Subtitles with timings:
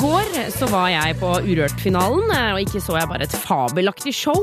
[0.00, 4.38] Går så var jeg på Urørt-finalen, eh, og ikke så jeg bare et fabelaktig show.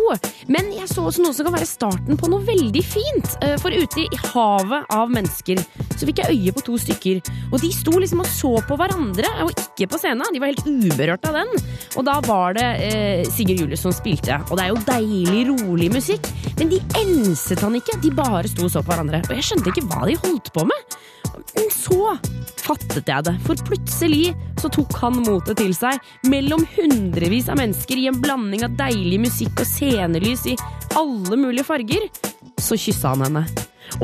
[0.52, 3.34] Men jeg så også noe som kan være starten på noe veldig fint.
[3.44, 5.62] Eh, For ute i havet av mennesker
[5.98, 7.22] så fikk jeg øye på to stykker.
[7.52, 10.30] Og de sto liksom og så på hverandre, og ikke på scenen.
[10.34, 11.54] De var helt uberørt av den.
[11.98, 14.40] Og da var det eh, Sigurd Julius som spilte.
[14.48, 16.30] Og det er jo deilig, rolig musikk.
[16.58, 19.24] Men de enset han ikke, de bare sto og så på hverandre.
[19.28, 20.98] Og jeg skjønte ikke hva de holdt på med.
[21.58, 22.16] Men så
[22.68, 24.32] fattet jeg det, for plutselig
[24.62, 29.22] så tok han motet til seg mellom hundrevis av mennesker i en blanding av deilig
[29.30, 30.58] musikk og scenelys i
[30.98, 32.10] alle mulige farger.
[32.60, 33.46] Så kyssa han henne.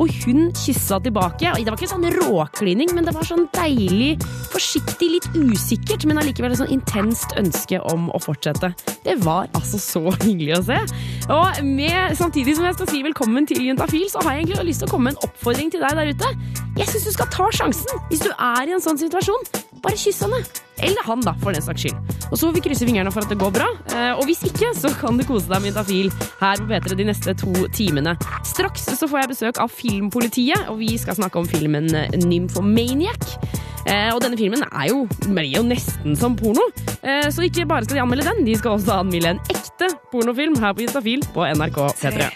[0.00, 1.50] Og hun kyssa tilbake.
[1.58, 4.14] Det var ikke sånn råklining, men det var sånn deilig,
[4.54, 8.72] forsiktig, litt usikkert, men allikevel et sånn intenst ønske om å fortsette.
[9.04, 10.80] Det var altså så hyggelig å se.
[11.28, 14.86] Og med, samtidig som jeg skal si velkommen til Juntafil, så har jeg egentlig lyst
[14.86, 16.32] til å komme med en oppfordring til deg der ute.
[16.80, 19.73] Jeg syns du skal ta sjansen hvis du er i en sånn situasjon.
[19.84, 20.38] Bare kyss henne.
[20.84, 21.98] Eller han, da, for den saks skyld.
[22.30, 23.66] Og så får vi krysse fingrene for at det går bra.
[23.94, 26.08] Eh, Og hvis ikke, så kan du kose deg med Intafil
[26.40, 28.16] her på P3 de neste to timene.
[28.48, 31.86] Straks så får jeg besøk av Filmpolitiet, og vi skal snakke om filmen
[32.24, 33.28] Nymphomaniac.
[33.86, 36.64] Eh, Og denne filmen er jo, er jo nesten som porno.
[37.02, 40.56] Eh, Så ikke bare skal de anmelde den, de skal også anmelde en ekte pornofilm
[40.58, 42.30] her på Intafil på NRK P3.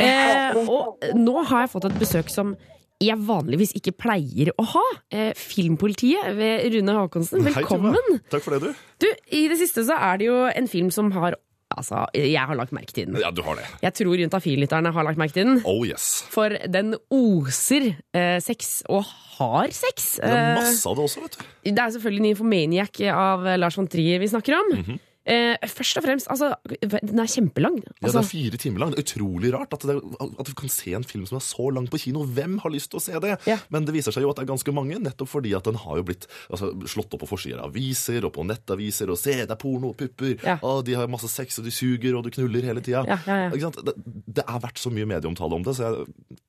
[0.00, 2.54] Eh, og nå har jeg fått et besøk som
[3.00, 4.82] jeg vanligvis ikke pleier å ha.
[5.10, 7.96] Eh, Filmpolitiet ved Rune Haakonsen, Hei, velkommen.
[8.32, 8.82] Takk for det, du.
[9.00, 9.06] Du,
[9.36, 11.38] I det siste så er det jo en film som har
[11.70, 13.14] Altså, jeg har lagt merke til den.
[13.22, 13.62] Ja, du har det.
[13.78, 15.60] Jeg tror juntafillytterne har lagt merke til den.
[15.70, 16.24] Oh yes.
[16.34, 19.04] For den oser eh, sex, og
[19.38, 20.16] har sex.
[20.18, 21.44] Det er Eh, masse av det også, vet du.
[21.70, 24.72] det er selvfølgelig Nymphomaniac av Lars von Trier vi snakker om.
[24.80, 24.98] Mhm.
[25.26, 27.76] Eh, først og fremst, altså, den er kjempelang.
[27.82, 28.94] Ja, det Altså, er fire timer lang.
[28.94, 31.68] Det er utrolig rart at, det, at du kan se en film som er så
[31.74, 32.24] lang på kino.
[32.24, 33.36] Hvem har lyst til å se det?
[33.46, 33.58] Ja.
[33.70, 36.00] Men det viser seg jo at det er ganske mange, nettopp fordi at den har
[36.00, 39.10] jo blitt altså, slått opp på forsider av aviser og på nettaviser.
[39.12, 40.56] Og se, det er porno, pupper, Ja.
[40.62, 43.04] og de har masse sex, og de suger, og du knuller hele tida.
[43.06, 43.70] Ja, ja, ja.
[43.80, 43.94] Det,
[44.40, 46.06] det er vært så mye medieomtale om det, så jeg,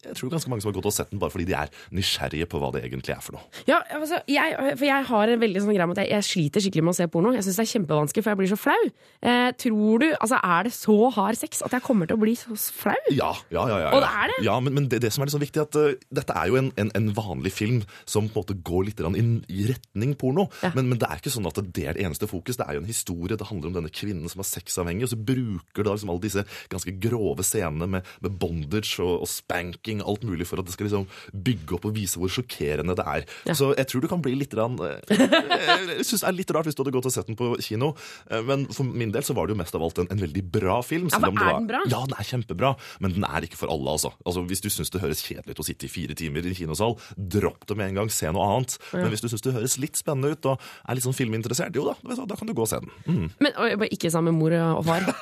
[0.08, 2.48] jeg tror ganske mange som har gått og sett den bare fordi de er nysgjerrige
[2.52, 3.46] på hva det egentlig er for noe.
[3.70, 6.64] Ja, altså, jeg, for jeg har en veldig sånn greie med at jeg, jeg sliter
[6.66, 7.34] skikkelig med å se porno.
[7.36, 8.82] Jeg syns det er kjempevanskelig, for jeg blir så flau.
[9.22, 12.34] Eh, tror du, altså Er det så hard sex at jeg kommer til å bli
[12.38, 12.98] så flau?
[13.14, 13.68] Ja, ja, ja.
[13.70, 13.90] ja, ja.
[13.94, 14.38] Og det er det?
[14.48, 16.72] Ja, men, men det, det som er liksom viktig, at uh, dette er jo en,
[16.82, 20.48] en, en vanlig film som på en måte går litt inn i retning porno.
[20.64, 20.72] Ja.
[20.78, 22.58] Men, men det er ikke sånn at det er det eneste fokus.
[22.60, 23.38] Det er jo en historie.
[23.38, 26.46] Det handler om denne kvinnen som er sexavhengig, og så bruker da liksom alle disse
[26.72, 30.76] ganske grove scenene med, med bondage og, og spanking og alt mulig for at det
[30.76, 31.08] skal liksom
[31.46, 33.28] bygge opp og vise hvor sjokkerende det er.
[33.50, 33.58] Ja.
[33.58, 36.70] Så jeg tror du kan bli litt rann, uh, Jeg syns det er litt rart
[36.70, 37.94] hvis du hadde gått og sett den på kino,
[38.32, 40.44] uh, men for min del så var det jo mest av alt en, en veldig
[40.54, 41.10] bra film.
[41.12, 41.82] Ja, for om det er den bra?
[41.88, 42.74] Ja, den er kjempebra,
[43.04, 44.14] men den er ikke for alle, altså.
[44.26, 46.58] altså hvis du syns det høres kjedelig ut å sitte i fire timer i en
[46.58, 48.78] kinosal, dropp det med en gang, se noe annet.
[48.94, 51.88] Men hvis du syns det høres litt spennende ut og er litt sånn filminteressert, jo
[51.88, 51.96] da,
[52.28, 52.94] da kan du gå og se den.
[53.08, 53.28] Mm.
[53.46, 55.08] Men og, Ikke sammen med mor og far.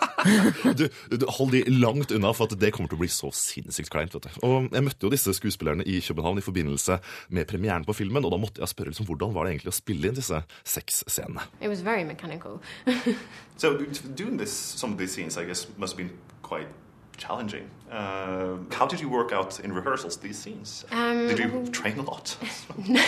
[0.79, 3.91] Du, du, hold de langt unna, for at det kommer til å bli så sinnssykt
[3.91, 4.13] kleint.
[4.16, 4.41] vet du.
[4.45, 7.00] Og Jeg møtte jo disse skuespillerne i København i forbindelse
[7.35, 9.78] med premieren på filmen, og da måtte jeg spørre liksom, hvordan var det egentlig å
[9.78, 11.45] spille inn disse sexscenene.
[13.19, 14.06] It was very mechanical.
[14.06, 16.68] So doing this, some of these scenes, I guess, must have been quite
[17.18, 17.69] challenging.
[17.91, 20.85] Uh, how did you work out in rehearsals these scenes?
[20.91, 22.38] Um, did you train a lot?
[22.88, 23.03] No,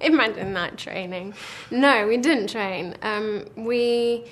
[0.00, 1.34] imagine that training.
[1.70, 2.94] No, we didn't train.
[3.02, 4.24] Um, we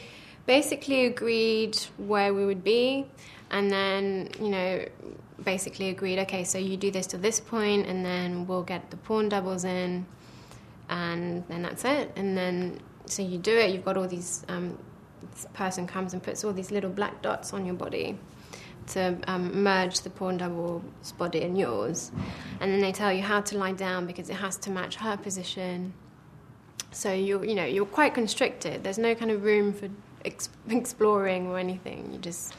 [0.45, 3.07] basically agreed where we would be,
[3.51, 4.85] and then, you know,
[5.43, 8.97] basically agreed okay, so you do this to this point, and then we'll get the
[8.97, 10.07] pawn doubles in,
[10.89, 12.13] and then that's it.
[12.17, 14.79] And then, so you do it, you've got all these, um,
[15.33, 18.19] this person comes and puts all these little black dots on your body
[18.89, 22.13] to um, merge the porn double's body and yours.
[22.61, 25.17] And then they tell you how to lie down because it has to match her
[25.17, 25.93] position.
[26.93, 28.85] So you're, you know, you're quite constricted.
[28.85, 29.89] There's no kind of room for
[30.25, 32.11] ex- exploring or anything.
[32.13, 32.55] You just,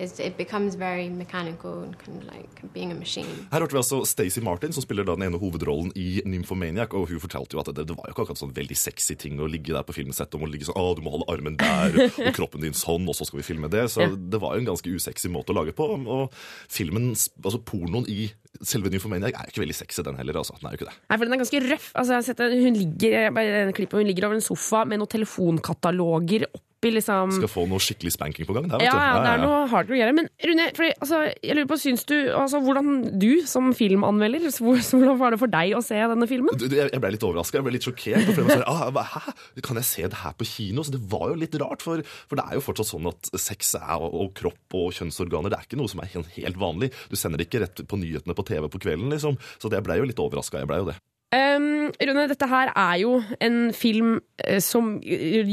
[0.00, 3.26] it becomes very mechanical and kind of like being a machine.
[3.52, 6.94] Her hørte vi altså Stacey Martin, som spiller da den ene hovedrollen i Nymphomaniac.
[6.96, 9.38] Og hun fortalte jo at det, det var jo ikke akkurat sånn veldig sexy ting
[9.40, 11.98] å ligge der på filmsettet Om å ligge sånn, å, du må holde armen der,
[12.08, 13.84] og kroppen din sånn, og så skal vi filme det.
[13.92, 14.08] Så Ja.
[14.16, 15.90] det var jo en ganske usexy måte å lage på.
[16.00, 16.32] Og
[16.70, 18.30] filmen, altså pornoen i
[18.66, 20.40] selve Nymphomaniac er jo ikke veldig sexy, den heller.
[20.40, 20.56] altså.
[20.60, 20.96] Den er jo ikke det.
[21.10, 21.90] Nei, for den er ganske røff.
[21.94, 24.98] Altså, jeg har sett det, hun ligger denne klippet, hun ligger over en sofa med
[25.00, 28.94] noen telefonkataloger opp i liksom Skal få noe skikkelig spanking på gang der, vet ja,
[28.94, 29.00] du.
[29.04, 30.14] ja, det er noe hardcore greier.
[30.16, 34.80] Men Rune, fordi, altså, jeg lurer på, syns du altså, Hvordan du som filmanmelder, hvor-
[34.80, 36.56] hvordan var det for deg å se denne filmen?
[36.56, 38.32] Jeg jeg ble litt overraska, jeg ble litt sjokkert.
[38.32, 39.34] sa, ah, Hæ?
[39.62, 40.82] Kan jeg se det her på kino?
[40.82, 43.74] Så Det var jo litt rart, for, for det er jo fortsatt sånn at sex
[43.76, 46.90] er, og, og kropp og kjønnsorganer det er ikke noe som er helt, helt vanlig.
[47.12, 49.36] Du sender det ikke rett på nyhetene på TV på kvelden, liksom.
[49.60, 50.64] Så det ble jo litt overraska.
[50.64, 50.96] Jeg ble jo det.
[51.30, 55.46] Um, Rune, dette her er jo en film uh, som eh,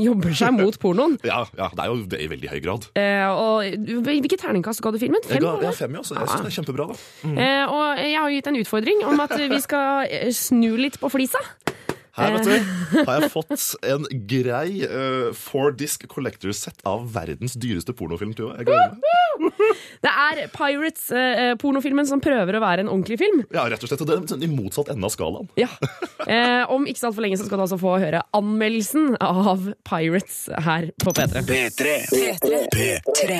[0.00, 1.18] jobber seg mot pornoen.
[1.28, 2.86] Ja, ja, det er jo det i veldig høy grad.
[2.96, 5.20] Uh, og Hvilket terningkast ga du filmen?
[5.28, 5.44] Jeg Fem?
[5.44, 6.96] ga, ja, fem, ja, så jeg synes det er kjempebra, da.
[7.28, 11.42] Eh, og jeg har gitt en utfordring om at vi skal snu litt på flisa.
[12.18, 17.56] Her vet du, har jeg fått en grei uh, four disc collector set av verdens
[17.58, 18.34] dyreste pornofilm.
[18.38, 18.58] Tuva.
[18.58, 19.04] Jeg gleder meg.
[20.02, 23.42] Det er Pirates-pornofilmen pornofilmen, som prøver å være en ordentlig film.
[23.54, 24.02] Ja, rett og slett.
[24.02, 25.48] Og det er i motsatt ende av skalaen.
[25.58, 25.68] Ja.
[26.24, 30.48] Uh, om ikke så altfor lenge så skal du altså få høre anmeldelsen av Pirates
[30.66, 31.44] her på P3.
[31.48, 31.94] P3.
[32.12, 32.62] P3.
[32.74, 33.38] P3.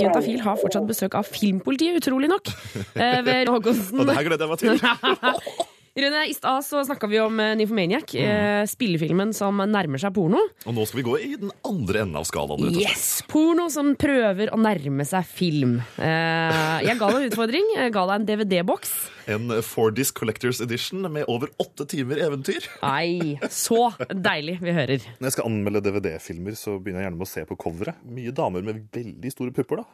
[0.00, 2.52] Juntafil har fortsatt besøk av Filmpolitiet, utrolig nok.
[2.94, 4.00] Eh, ved Håkonsen.
[4.00, 5.66] Og det her gleder jeg meg til.
[5.98, 10.38] Rune, I stad så snakka vi om eh, Nymphomaniac, eh, spillefilmen som nærmer seg porno.
[10.62, 12.68] Og nå skal vi gå i den andre enden av skalaen.
[12.78, 13.24] Yes!
[13.26, 15.80] Porno som prøver å nærme seg film.
[15.98, 17.72] Eh, jeg ga deg en utfordring.
[17.74, 18.92] Jeg ga deg en DVD-boks.
[19.34, 22.70] En 4Disc Collectors Edition med over åtte timer eventyr.
[22.84, 25.10] Nei, så deilig vi hører.
[25.18, 27.98] Når jeg skal anmelde DVD-filmer, så begynner jeg gjerne med å se på coveret.
[28.06, 29.90] Mye damer med veldig store pupper, da.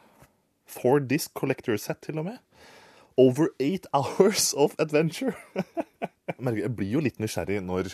[0.77, 2.37] 4Disc Collector Set, til og med.
[3.17, 5.35] Over eight hours of adventure.
[6.37, 7.91] jeg, blir jo litt nysgjerrig når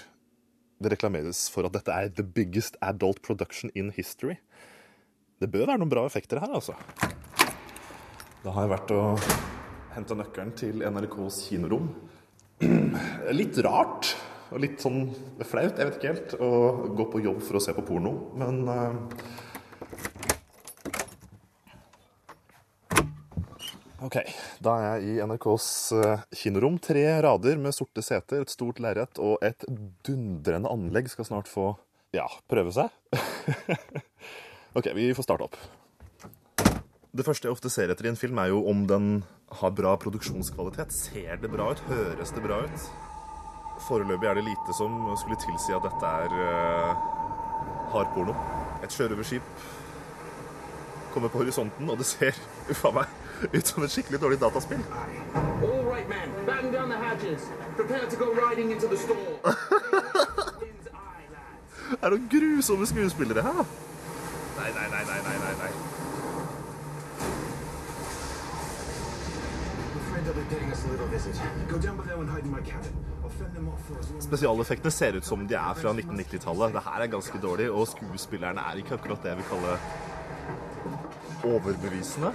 [0.83, 4.35] det reklameres for at dette er the biggest adult production in history.
[5.39, 6.75] Det bør være noen bra effekter her, altså.
[8.43, 9.25] Da har jeg vært og
[9.95, 11.87] henta nøkkelen til NRKs kinorom.
[13.39, 14.13] Litt rart
[14.53, 15.07] og litt sånn
[15.47, 16.49] flaut, jeg vet ikke helt, å
[16.93, 18.59] gå på jobb for å se på porno, men
[24.03, 24.17] Ok,
[24.59, 25.65] da er jeg i NRKs
[25.95, 26.75] eh, kinorom.
[26.83, 29.63] Tre rader med sorte seter, et stort lerret og et
[30.03, 31.69] dundrende anlegg skal snart få
[32.11, 32.91] ja, prøve seg.
[34.77, 35.55] ok, vi får starte opp.
[37.13, 39.07] Det første jeg ofte ser etter i en film, er jo om den
[39.61, 40.91] har bra produksjonskvalitet.
[40.91, 41.83] Ser det bra ut?
[41.88, 42.88] Høres det bra ut?
[43.88, 47.07] Foreløpig er det lite som skulle tilsi at dette er uh,
[47.94, 48.35] hardporno.
[48.83, 49.47] Et sjørøverskip
[51.13, 52.33] kommer på horisonten, og det ser
[52.74, 53.06] uffa meg
[53.54, 54.83] ut som et skikkelig dårlig dataspill.
[62.01, 63.65] er det noen grusomme skuespillere her, da?
[64.60, 65.56] Nei, nei, nei, nei, nei.
[65.63, 65.74] nei.
[74.24, 76.74] Spesialeffektene ser ut som de er fra 1990-tallet.
[76.75, 79.77] Det her er ganske dårlig, og skuespillerne er ikke akkurat det jeg vil kalle
[81.44, 82.31] overbevisende.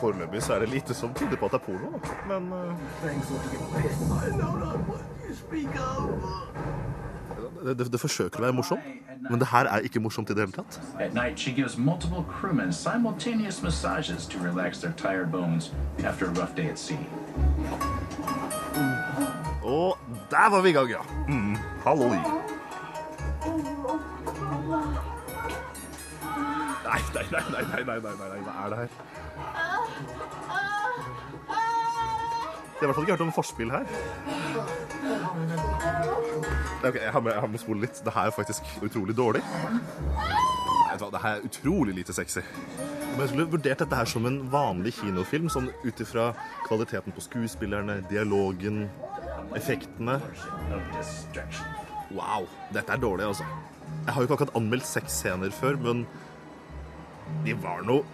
[0.00, 1.98] Foreløpig så er det lite som tyder på at det er porno, da.
[2.26, 2.74] men eh,
[7.64, 8.88] det, det, det, forsøker å være morsomt,
[9.30, 10.80] men det her er ikke morsomt i det hele tatt.
[19.62, 19.98] Og
[20.30, 21.02] der var vi i gang, ja.
[21.28, 21.56] Mm.
[21.84, 22.47] Halloi.
[26.98, 28.88] Nei, nei, nei, nei, nei, nei, nei, nei, hva er det her?
[32.78, 33.84] Jeg har i hvert fall ikke hørt om forspill her.
[36.84, 38.02] Ok, Jeg har med, jeg har med spolet litt.
[38.04, 39.42] Det her er faktisk utrolig dårlig.
[40.18, 42.40] Nei, Det her er utrolig lite sexy.
[43.14, 46.32] Om jeg skulle vurdert dette her som en vanlig kinofilm, sånn ut ifra
[46.68, 48.88] kvaliteten på skuespillerne, dialogen,
[49.56, 50.20] effektene
[52.10, 53.44] Wow, dette er dårlig, altså.
[54.06, 56.06] Jeg har jo ikke akkurat anmeldt sexscener før, men
[57.44, 58.04] de var noe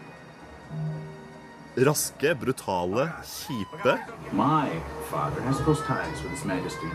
[1.77, 3.99] raske, brutale, kjipe.
[4.33, 4.71] My
[5.09, 6.87] father has close ties with His Majesty.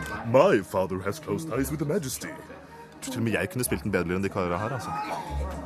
[3.02, 5.59] Til og med jeg kunne spilt den bedre enn de karene her, altså.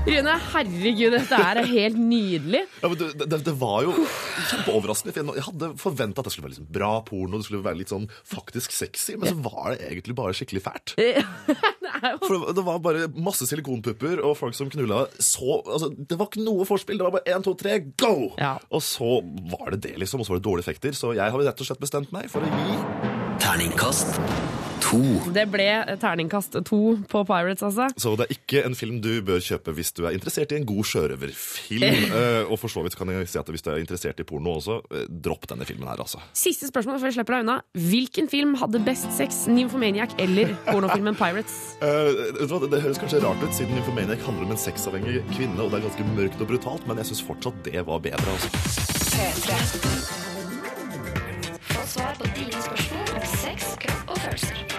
[0.00, 2.62] Rune, herregud, dette er helt nydelig.
[2.80, 3.92] Ja, men det, det, det var jo
[4.48, 5.12] kjempeoverraskende.
[5.14, 7.92] for Jeg hadde forventa at det skulle være liksom bra porno, det skulle være litt
[7.92, 10.94] sånn faktisk sexy, men så var det egentlig bare skikkelig fælt.
[12.24, 16.30] For det- det var bare masse silikonpupper og folk som knulla så altså, Det var
[16.30, 16.96] ikke noe forspill.
[17.00, 18.30] Det var bare én, to, tre, go!
[18.40, 18.54] Ja.
[18.72, 19.18] Og så
[19.52, 20.22] var det det, liksom.
[20.22, 20.96] Og så var det dårlige effekter.
[20.96, 22.78] Så jeg har rett og slett bestemt meg for å gi
[23.42, 24.16] Terningkast
[24.90, 25.00] to.
[25.34, 25.66] Det ble
[26.00, 26.80] terningkast to
[27.10, 27.88] på Pirates, altså.
[28.00, 30.68] Så det er ikke en film du bør kjøpe hvis du er interessert i en
[30.68, 31.88] god sjørøverfilm.
[32.20, 34.56] Eh, og for så vidt kan jeg si at hvis du er interessert i porno
[34.58, 36.18] også, eh, dropp denne filmen her, altså.
[36.36, 37.56] Siste spørsmål før jeg slipper deg unna.
[37.90, 41.56] Hvilken film hadde best sex, Nymphomaniac eller pornofilmen Pirates?
[41.80, 45.56] Eh, hva, det, det høres kanskje rart ut, siden Nymphomaniac handler om en sexavhengig kvinne,
[45.62, 48.50] og det er ganske mørkt og brutalt, men jeg syns fortsatt det var bedre, altså.
[49.14, 49.60] P3.
[51.70, 54.69] Få svar på dine spørsmål om sex, kropp og følelser.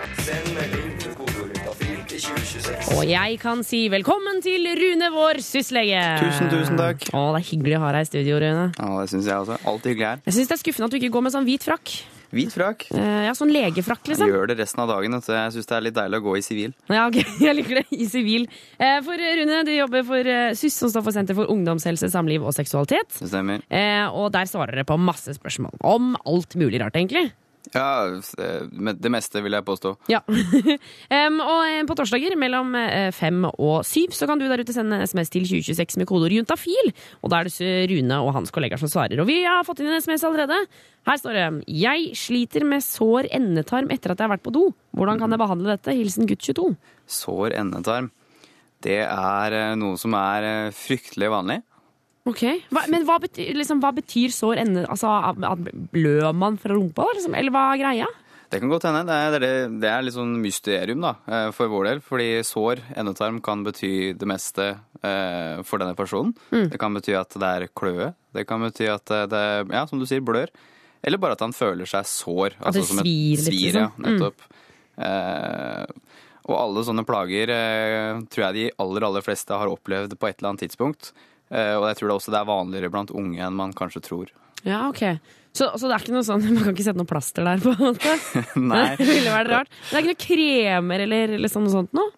[2.61, 6.01] Og jeg kan si velkommen til Rune, vår syslege.
[6.21, 7.07] Tusen, tusen takk.
[7.09, 8.65] Å, det er hyggelig å ha deg i studio, Rune.
[8.77, 9.57] Ja, det syns jeg også.
[9.65, 10.21] Alltid hyggelig her.
[10.27, 11.93] Jeg syns det er skuffende at du ikke går med sånn hvit frakk.
[12.31, 12.85] Hvit frakk.
[12.95, 14.29] Eh, ja, sånn legefrakk, Jeg liksom.
[14.31, 15.17] gjør det resten av dagen.
[15.25, 15.33] Så.
[15.35, 16.75] Jeg syns det er litt deilig å gå i sivil.
[16.93, 17.85] Ja, ok, Jeg liker det.
[17.97, 18.45] I sivil.
[18.77, 22.45] Eh, For Rune, du jobber for eh, SYS, som står for Senter for ungdomshelse, samliv
[22.45, 23.17] og seksualitet.
[23.19, 23.65] Det stemmer.
[23.73, 27.31] Eh, Og der svarer dere på masse spørsmål om alt mulig rart, egentlig.
[27.69, 28.09] Ja,
[28.41, 29.93] eh, det meste vil jeg påstå.
[30.11, 30.19] Ja.
[30.27, 34.75] um, og eh, på torsdager mellom eh, fem og syv så kan du der ute
[34.75, 36.91] sende SMS til 2026 med kodeord juntafil.
[37.21, 39.21] Og da er det Rune og hans kollegaer som svarer.
[39.21, 40.57] Og vi har fått inn en SMS allerede.
[41.07, 41.45] Her står det
[41.81, 44.67] Jeg sliter med sår endetarm etter at jeg har vært på do.
[44.97, 45.95] Hvordan kan jeg behandle dette?
[45.95, 46.73] Hilsen gutt 22.
[47.21, 48.11] Sår endetarm.
[48.81, 51.61] Det er noe som er fryktelig vanlig.
[52.29, 54.83] Ok, hva, Men hva betyr, liksom, hva betyr sår ende...
[54.85, 55.09] Altså,
[55.93, 57.37] Blør man fra rumpa, da, liksom?
[57.39, 58.09] Eller hva er greia?
[58.51, 59.01] Det kan godt hende.
[59.07, 62.01] Det er, det er, det er litt sånn mysterium da, eh, for vår del.
[62.03, 66.35] Fordi sår endetarm kan bety det meste eh, for denne personen.
[66.51, 68.11] Det kan bety at det er kløe.
[68.35, 70.51] Det kan bety at det det, ja, som du sier, blør.
[71.01, 72.59] Eller bare at han føler seg sår.
[72.59, 73.87] altså At det som et svir litt, liksom.
[73.87, 74.45] Ja, nettopp.
[75.01, 76.19] Eh,
[76.51, 80.37] og alle sånne plager eh, tror jeg de aller, aller fleste har opplevd på et
[80.41, 81.13] eller annet tidspunkt.
[81.51, 84.31] Eh, og jeg tror det også det er vanligere blant unge enn man kanskje tror.
[84.63, 85.19] Ja, ok.
[85.51, 87.73] Så, så det er ikke noe sånn Man kan ikke sette noe plaster der, på
[87.75, 88.15] en måte?
[88.71, 88.87] Nei.
[89.01, 89.71] Det ville vært rart.
[89.71, 92.11] Men det er ikke noe kremer eller liksom noe sånt noe?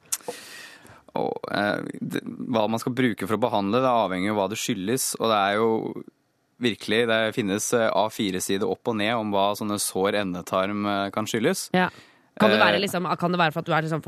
[1.14, 4.58] Og, eh, det, hva man skal bruke for å behandle, det avhenger av hva det
[4.62, 5.12] skyldes.
[5.20, 5.70] Og det er jo
[6.64, 11.28] virkelig Det finnes eh, A4-sider opp og ned om hva sånne sår endetarm eh, kan
[11.30, 11.68] skyldes.
[11.76, 11.90] Ja.
[12.40, 14.06] Kan det være, liksom, kan det være for at du er liksom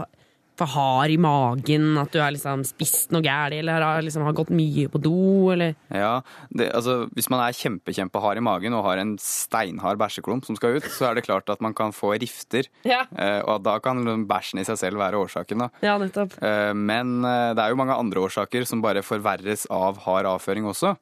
[0.58, 1.98] for, hard i magen?
[2.02, 5.16] At du har liksom spist noe gærent, eller har, liksom, har gått mye på do?
[5.54, 5.76] Eller?
[5.94, 10.46] Ja, det, altså Hvis man er kjempe, kjempehard i magen og har en steinhard bæsjeklump
[10.48, 12.70] som skal ut, så er det klart at man kan få rifter.
[12.88, 13.04] Ja.
[13.18, 15.66] Eh, og da kan bæsjen i seg selv være årsaken.
[15.66, 15.70] da.
[15.86, 16.38] Ja, nettopp.
[16.42, 20.66] Eh, Men eh, det er jo mange andre årsaker som bare forverres av hard avføring
[20.72, 20.96] også.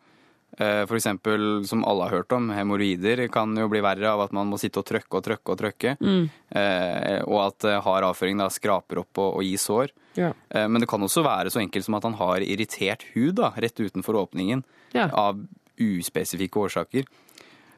[0.60, 4.48] Eh, eksempel, som alle har hørt om, hemoroider kan jo bli verre av at man
[4.52, 5.96] må sitte og trøkke og trøkke og trøkke.
[6.54, 9.90] Eh, Og at eh, hard avføring da skraper opp og, og gir sår.
[10.20, 10.30] Ja.
[10.54, 13.50] Eh, Men det kan også være så enkelt som at han har irritert hud da,
[13.58, 15.10] rett utenfor åpningen Ja.
[15.10, 15.42] av
[15.82, 17.08] uspesifikke årsaker.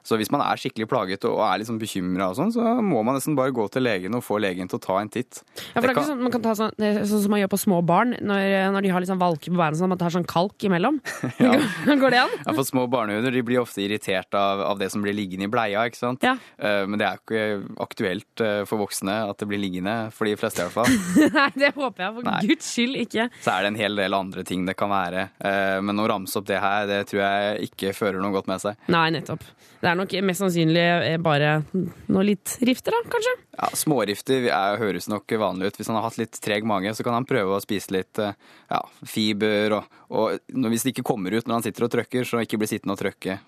[0.06, 3.34] Så hvis man er skikkelig plaget og er liksom bekymra, sånn, så må man nesten
[3.38, 5.40] bare gå til legen og få legen til å ta en titt.
[5.74, 7.40] Ja, for det er ikke sånn, man kan ta sånn, det er sånn som man
[7.42, 8.44] gjør på små barn, når,
[8.76, 11.00] når de har liksom valker på beina, sånn, at det har sånn kalk imellom.
[11.42, 11.56] Ja.
[12.02, 12.32] Går det an?
[12.46, 15.50] Ja, for Små barnehunder de blir ofte irritert av, av det som blir liggende i
[15.52, 15.82] bleia.
[15.90, 16.22] ikke sant?
[16.24, 16.36] Ja.
[16.58, 17.42] Eh, Men det er ikke
[17.82, 21.30] aktuelt eh, for voksne at det blir liggende, for de fleste i hvert fall.
[21.38, 22.40] Nei, det håper jeg for Nei.
[22.50, 23.28] guds skyld ikke.
[23.44, 25.26] Så er det en hel del andre ting det kan være.
[25.40, 28.62] Eh, Men å ramse opp det her, det tror jeg ikke fører noe godt med
[28.62, 28.78] seg.
[28.92, 29.44] Nei, nettopp.
[29.82, 33.34] Det er nok mest sannsynlig eh, bare noe litt rifter, da, kanskje?
[33.56, 35.80] Ja, Smårifter er, høres nok vanlig ut.
[35.80, 38.36] Hvis han har hatt litt treg mage, så kan han prøve å spise litt eh,
[38.70, 39.78] ja, fiber.
[39.80, 42.70] Og, og hvis det ikke kommer ut når han sitter og trøkker, så ikke bli
[42.70, 43.40] sittende og trøkke.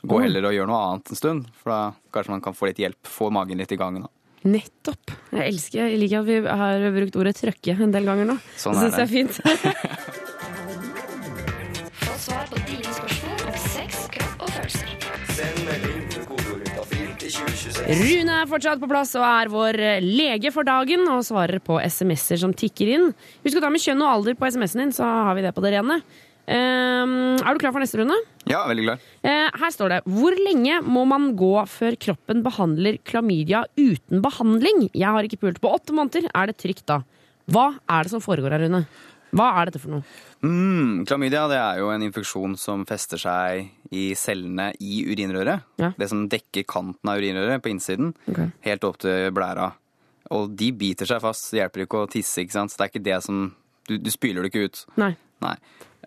[0.00, 1.80] Gå heller og gjør noe annet en stund, for da
[2.14, 3.00] kanskje man kan få litt hjelp.
[3.04, 4.00] Få magen litt i gang.
[4.00, 4.08] Da.
[4.48, 5.12] Nettopp.
[5.34, 8.40] Jeg elsker, jeg liker at vi har brukt ordet trøkke en del ganger nå.
[8.56, 10.26] Sånn det er syns jeg er fint.
[17.68, 22.40] Rune er fortsatt på plass og er vår lege for dagen og svarer på SMS-er
[22.44, 23.12] som tikker inn.
[23.44, 25.64] Husk å ta med kjønn og alder på SMS-en din, så har vi det på
[25.64, 26.00] det rene.
[26.50, 28.16] Ehm, er du klar for neste runde?
[28.50, 29.02] Ja, veldig klar.
[29.22, 34.88] Uh, her står det Hvor lenge må man gå før kroppen behandler klamydia uten behandling?
[34.90, 36.26] Jeg har ikke pult på åtte måneder.
[36.34, 37.02] Er det trygt da?
[37.50, 38.82] Hva er det som foregår her, Rune?
[39.30, 40.18] Hva er dette for noe?
[40.40, 45.66] Mm, klamydia det er jo en infeksjon som fester seg i cellene i urinrøret.
[45.80, 45.92] Ja.
[45.98, 48.52] Det som dekker kanten av urinrøret på innsiden, okay.
[48.64, 49.72] helt opp til blæra.
[50.36, 51.50] Og de biter seg fast.
[51.50, 52.72] Det hjelper ikke å tisse, ikke sant.
[52.72, 53.48] Så det er ikke det som
[53.88, 54.80] Du, du spyler det ikke ut.
[55.00, 55.14] Nei.
[55.42, 55.56] Nei.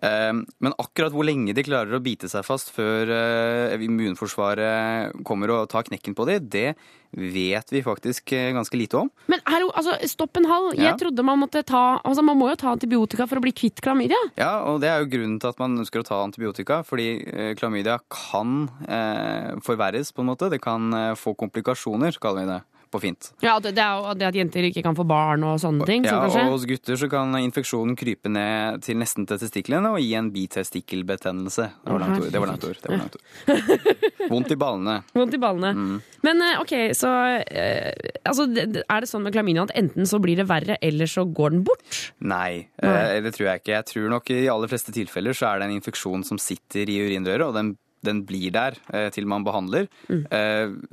[0.02, 5.52] Ehm, Men akkurat hvor lenge de klarer å bite seg fast før eh, immunforsvaret kommer
[5.54, 6.74] og tar knekken på dem, det
[7.14, 9.10] vet vi faktisk eh, ganske lite om.
[9.30, 10.72] Men hallo, altså, stopp en hal.
[10.74, 10.90] Ja.
[10.90, 13.80] Jeg trodde man måtte ta Altså, man må jo ta antibiotika for å bli kvitt
[13.84, 14.18] klamydia.
[14.40, 17.52] Ja, og det er jo grunnen til at man ønsker å ta antibiotika, fordi eh,
[17.58, 20.50] klamydia kan eh, forverres på en måte.
[20.52, 22.60] Det kan få komplikasjoner, kaller vi det,
[22.96, 23.30] og fint.
[23.44, 26.06] Ja, det, det er jo det at jenter ikke kan få barn og sånne ting.
[26.06, 30.00] Ja, sånn og hos gutter så kan infeksjonen krype ned til nesten til testiklene og
[30.02, 31.68] gi en bitestikkelbetennelse.
[31.84, 32.30] Det var langt ord.
[32.32, 32.80] Det var langt ord.
[32.82, 34.02] Det var langt ord.
[34.32, 34.96] Vondt i ballene.
[35.14, 35.72] Vondt i ballene.
[35.74, 36.00] Mm.
[36.24, 37.10] Men eh, ok, så
[37.44, 37.92] eh,
[38.24, 41.56] altså, Er det sånn med klamydia at enten så blir det verre, eller så går
[41.56, 42.00] den bort?
[42.24, 42.92] Nei, Nei.
[42.94, 43.74] eh, det tror jeg ikke.
[43.76, 46.90] Jeg tror nok i de aller fleste tilfeller så er det en infeksjon som sitter
[46.90, 47.74] i urinrøret, og den,
[48.04, 48.78] den blir der
[49.14, 49.88] til man behandler.
[50.08, 50.24] Mm.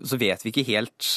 [0.08, 1.08] Så vet vi ikke helt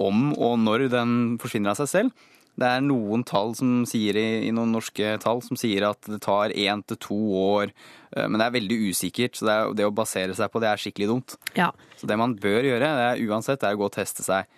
[0.00, 2.28] om og når den forsvinner av seg selv.
[2.60, 6.52] Det er noen tall som sier i, noen norske tall som sier at det tar
[6.52, 7.72] én til to år,
[8.16, 9.38] eh, men det er veldig usikkert.
[9.38, 11.36] Så det, er, det å basere seg på det er skikkelig dumt.
[11.56, 11.70] Ja.
[11.96, 14.50] Så det man bør gjøre, det er uansett, det er å gå og teste seg.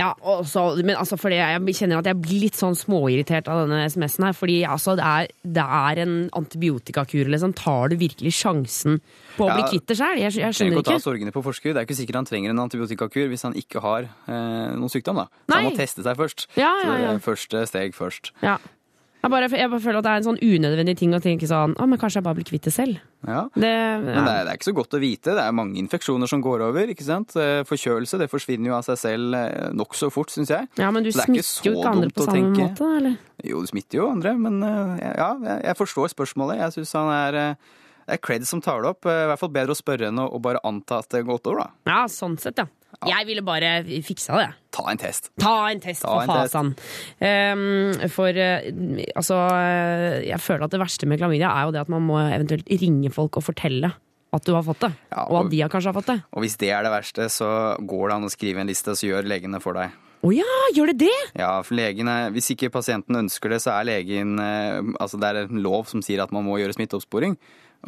[0.00, 3.82] Ja, også, men altså fordi jeg kjenner at jeg blir litt sånn småirritert av denne
[3.92, 4.36] SMS-en her.
[4.36, 7.52] Fordi altså, det, er, det er en antibiotikakur, liksom.
[7.58, 9.02] Tar du virkelig sjansen
[9.36, 10.16] på å Ja, bli kvitt det sjøl?
[10.16, 11.76] Jeg, jeg Trenger skjønner ikke å ta sorgene på forskudd.
[11.76, 15.20] Det er ikke sikkert han trenger en antibiotikakur hvis han ikke har eh, noen sykdom.
[15.22, 15.28] da.
[15.44, 16.46] Så han må teste seg først.
[16.56, 17.12] Ja, ja, ja, det ja.
[17.18, 18.32] er Første steg først.
[18.42, 18.56] Ja.
[19.22, 21.76] Jeg, bare, jeg bare føler at det er en sånn unødvendig ting å tenke sånn
[21.78, 22.96] Å, men kanskje jeg bare blir kvitt det selv.
[23.22, 23.44] Ja.
[23.54, 23.70] Det,
[24.02, 25.36] Men det er, det er ikke så godt å vite.
[25.38, 26.90] Det er mange infeksjoner som går over.
[26.90, 27.36] ikke sant?
[27.38, 30.66] Eh, Forkjølelse det forsvinner jo av seg selv eh, nokså fort, syns jeg.
[30.80, 32.66] ja, men du er smitter jo ikke andre på samme tenke.
[32.72, 33.14] måte, eller?
[33.46, 35.30] Jo, du smitter jo andre, men eh, ja,
[35.62, 36.58] jeg- forstår spørsmålet.
[36.64, 39.06] Jeg syns han er det er cred som tar det opp.
[39.06, 41.62] I hvert fall bedre å spørre enn å bare anta at det har gått over,
[41.62, 41.70] da.
[41.86, 42.66] Ja, sånn sett, ja.
[43.08, 43.70] Jeg ville bare
[44.04, 44.48] fiksa det.
[44.72, 45.30] Ta en test.
[45.40, 46.70] Ta en test, Ta for fasan.
[47.18, 48.68] Um, for uh,
[49.18, 52.20] altså eh, Jeg føler at det verste med klamydia er jo det at man må
[52.22, 53.90] eventuelt ringe folk og fortelle
[54.32, 54.92] at du har fått det.
[55.10, 56.22] Ja, og og- at de har kanskje har fått det.
[56.32, 59.10] Og hvis det er det verste, så går det an å skrive en liste, så
[59.10, 59.90] gjør legene for deg.
[60.22, 61.18] Å ja, gjør det det?!
[61.34, 65.28] Ja, for legen er, Hvis ikke pasienten ønsker det, så er legen eh, Altså det
[65.28, 67.34] er en lov som sier at man må gjøre smitteoppsporing.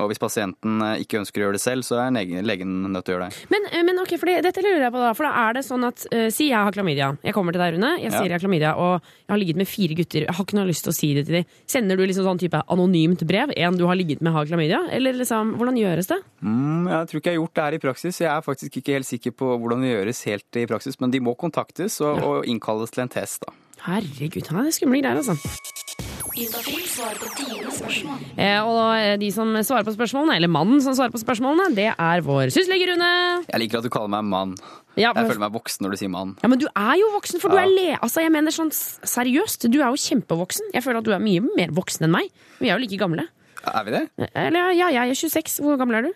[0.02, 3.14] Og hvis pasienten eh, ikke ønsker å gjøre det selv, så er legen, nødt til
[3.14, 3.44] å gjøre det.
[3.52, 5.12] Men, eh, men ok, for det, dette lurer jeg på da.
[5.14, 7.12] For da er det sånn at uh, Si jeg har klamydia.
[7.22, 7.92] Jeg kommer til deg, Rune.
[8.02, 8.16] Jeg Ja.
[8.18, 10.26] sier jeg har klamydia, og jeg har ligget med fire gutter.
[10.26, 11.46] Jeg har ikke noe lyst til å si det til dem.
[11.70, 13.54] Sender du liksom sånn type anonymt brev?
[13.56, 14.82] En du har ligget med har klamydia?
[14.90, 16.18] Eller liksom, hvordan gjøres det?
[16.42, 18.20] Mm, jeg tror ikke jeg har gjort det her i praksis.
[18.24, 21.22] Jeg er faktisk ikke helt sikker på hvordan det gjøres helt i praksis, men de
[21.22, 23.54] må kontaktes og, og innkalles til en test, da.
[23.84, 26.13] Herregud, han det er skumle greier, altså.
[26.34, 28.22] Juntafil svarer på dine spørsmål.
[28.42, 31.92] Eh, og eh, de som svarer på spørsmålene, eller mannen som svarer på spørsmålene, det
[31.92, 33.10] er vår syslege Rune.
[33.46, 34.56] Jeg liker at du kaller meg mann.
[34.98, 36.34] Ja, Jeg føler meg voksen når du sier mann.
[36.42, 37.86] Ja, men du er jo voksen, for du er le...
[38.00, 40.72] Altså, jeg mener sånn seriøst, du er jo kjempevoksen.
[40.74, 42.30] Jeg føler at du er mye mer voksen enn meg.
[42.58, 43.28] Vi er jo like gamle.
[43.64, 44.04] Er vi det?
[44.34, 45.60] Eller ja, jeg er 26.
[45.64, 46.12] Hvor gammel er du?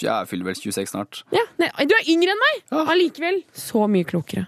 [0.00, 1.24] Jeg fyller vel 26 snart.
[1.34, 2.62] Ja, nei, Du er yngre enn meg!
[2.72, 2.86] Ja.
[2.94, 3.42] Allikevel.
[3.58, 4.46] Så mye klokere.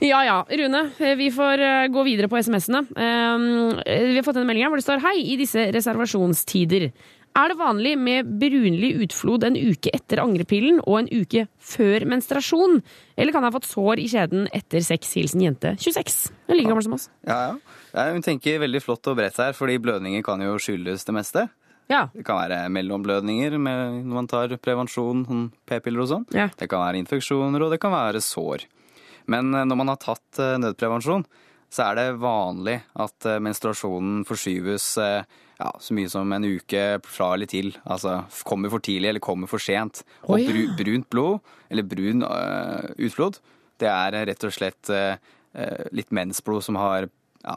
[0.00, 0.90] Ja ja, Rune.
[0.98, 2.86] eh, Vi får eh, gå videre på SMS-ene.
[2.96, 6.90] Eh, Vi har fått en melding her hvor det står Hei, i disse reservasjonstider.
[7.36, 12.80] Er det vanlig med brunlig utflod en uke etter angrepillen og en uke før menstruasjon?
[13.16, 15.12] Eller kan jeg ha fått sår i kjeden etter sex?
[15.14, 16.16] Hilsen jente 26.
[16.48, 17.06] Hun like gammel som oss.
[17.28, 17.76] Ja, ja.
[17.94, 21.46] Ja, Hun tenker veldig flott og bredt her, fordi blødninger kan jo skyldes det meste.
[21.90, 22.04] Ja.
[22.14, 26.26] Det kan være mellomblødninger med, når man tar prevensjon, sånn p-piller og sånn.
[26.34, 26.48] Ja.
[26.56, 28.66] Det kan være infeksjoner, og det kan være sår.
[29.30, 31.26] Men eh, når man har tatt eh, nødprevensjon,
[31.70, 34.96] så er det vanlig at eh, menstruasjonen forskyves
[35.60, 37.74] ja, så mye som en uke fra eller til.
[37.84, 40.02] Altså kommer for tidlig eller kommer for sent.
[40.24, 40.48] Og oh, ja.
[40.50, 43.38] bru, brunt blod, eller brun uh, utflod,
[43.80, 45.14] det er rett og slett eh,
[45.96, 47.56] litt mensblod som har ja,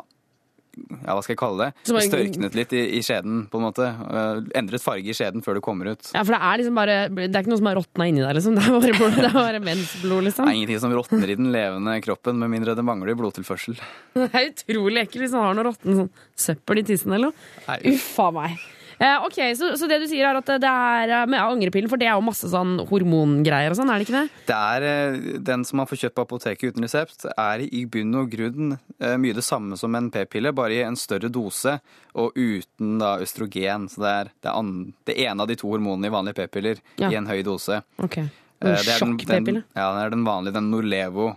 [0.73, 1.91] ja, hva skal jeg kalle det?
[1.93, 3.85] Er- Størknet litt i, i skjeden, på en måte.
[3.87, 6.11] Eh, endret farge i skjeden før du kommer ut.
[6.13, 8.33] ja, for det er liksom bare Det er ikke noe som har råtna inni der,
[8.37, 8.55] liksom.
[8.57, 10.45] Det er bare, blod, det er bare mensblod, liksom.
[10.47, 13.77] Det er ingenting som råtner i den levende kroppen, med mindre det mangler blodtilførsel.
[14.17, 17.77] Det er utrolig ekkelt hvis man har noe råtten sånn søppel i tissen eller noe.
[17.93, 18.57] Uff a meg.
[18.99, 21.97] Eh, ok, så, så det du sier er at det er eh, med angrepillen, for
[22.01, 24.43] det er jo masse sånn hormongreier og sånn, er det ikke det?
[24.49, 28.13] Det er eh, Den som man får kjøpt på apoteket uten resept, er i bunn
[28.21, 28.75] og grunn
[29.19, 31.77] mye det samme som en p-pille, bare i en større dose
[32.15, 33.89] og uten da østrogen.
[33.91, 34.71] Så det er det, an,
[35.09, 37.09] det ene av de to hormonene i vanlige p-piller Ja.
[37.11, 37.81] i en høy dose.
[37.97, 38.17] Ok.
[38.63, 39.63] En det den- Sjokk-p-pille.
[39.75, 41.33] Ja, det er den vanlige, den Norlevo.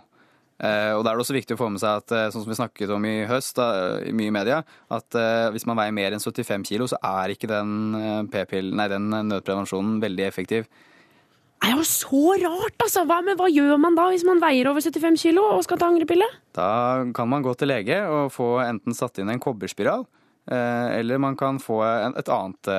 [0.56, 2.48] Eh, og da er det også viktig å få med seg at eh, sånn som
[2.48, 6.16] vi snakket om i høst, da, mye i media, at eh, hvis man veier mer
[6.16, 10.68] enn 75 kilo, så er ikke den, nei, den nødprevensjonen veldig effektiv.
[11.56, 13.04] Det er jo så rart, altså!
[13.08, 15.90] Hva, men hva gjør man da hvis man veier over 75 kilo og skal ta
[15.90, 16.28] angrepille?
[16.56, 16.68] Da
[17.16, 20.04] kan man gå til lege og få enten satt inn en kobberspiral,
[20.46, 22.70] eller man kan få et annet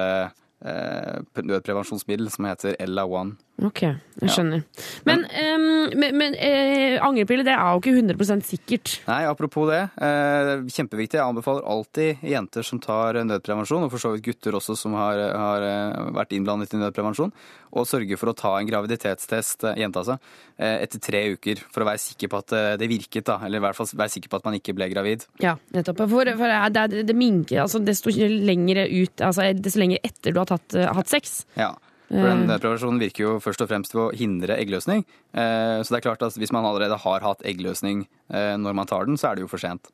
[1.42, 3.34] nødprevensjonsmiddel som heter LA1.
[3.66, 4.62] Ok, jeg skjønner.
[5.10, 8.92] Men, ehm, men, men eh, angrepille, det er jo ikke 100% sikkert.
[9.08, 9.80] Nei, apropos det.
[9.98, 11.18] Eh, kjempeviktig.
[11.18, 15.24] Jeg anbefaler alltid jenter som tar nødprevensjon, og for så vidt gutter også som har,
[15.34, 17.34] har eh, vært innblandet i nødprevensjon,
[17.74, 20.20] å sørge for å ta en graviditetstest, eh, jenta altså,
[20.60, 23.40] eh, etter tre uker, for å være sikker på at eh, det virket, da.
[23.42, 25.26] Eller i hvert fall være sikker på at man ikke ble gravid.
[25.42, 26.06] Ja, nettopp.
[26.14, 30.40] For, for det, det, det minker altså desto lenger ut Altså desto lenger etter du
[30.44, 31.40] har tatt, eh, hatt sex.
[31.58, 31.74] Ja.
[32.08, 35.04] For den nødprevensjonen virker jo først og fremst ved å hindre eggløsning.
[35.36, 38.88] Eh, Så det er klart at hvis man allerede har hatt eggløsning eh, når man
[38.88, 39.90] tar den, så er det jo for sent.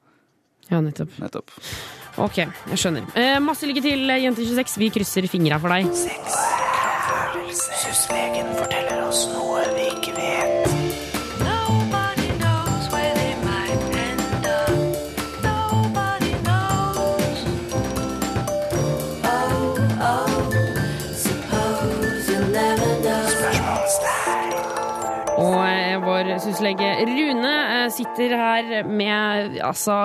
[0.70, 1.10] Ja, nettopp.
[1.20, 1.52] Nettopp.
[2.22, 3.10] Ok, jeg skjønner.
[3.18, 4.78] Eh, masse lykke til, jente 26.
[4.78, 5.90] Vi krysser fingra for deg.
[9.34, 9.93] Nobody
[26.04, 29.98] vår syslege Rune eh, sitter her med altså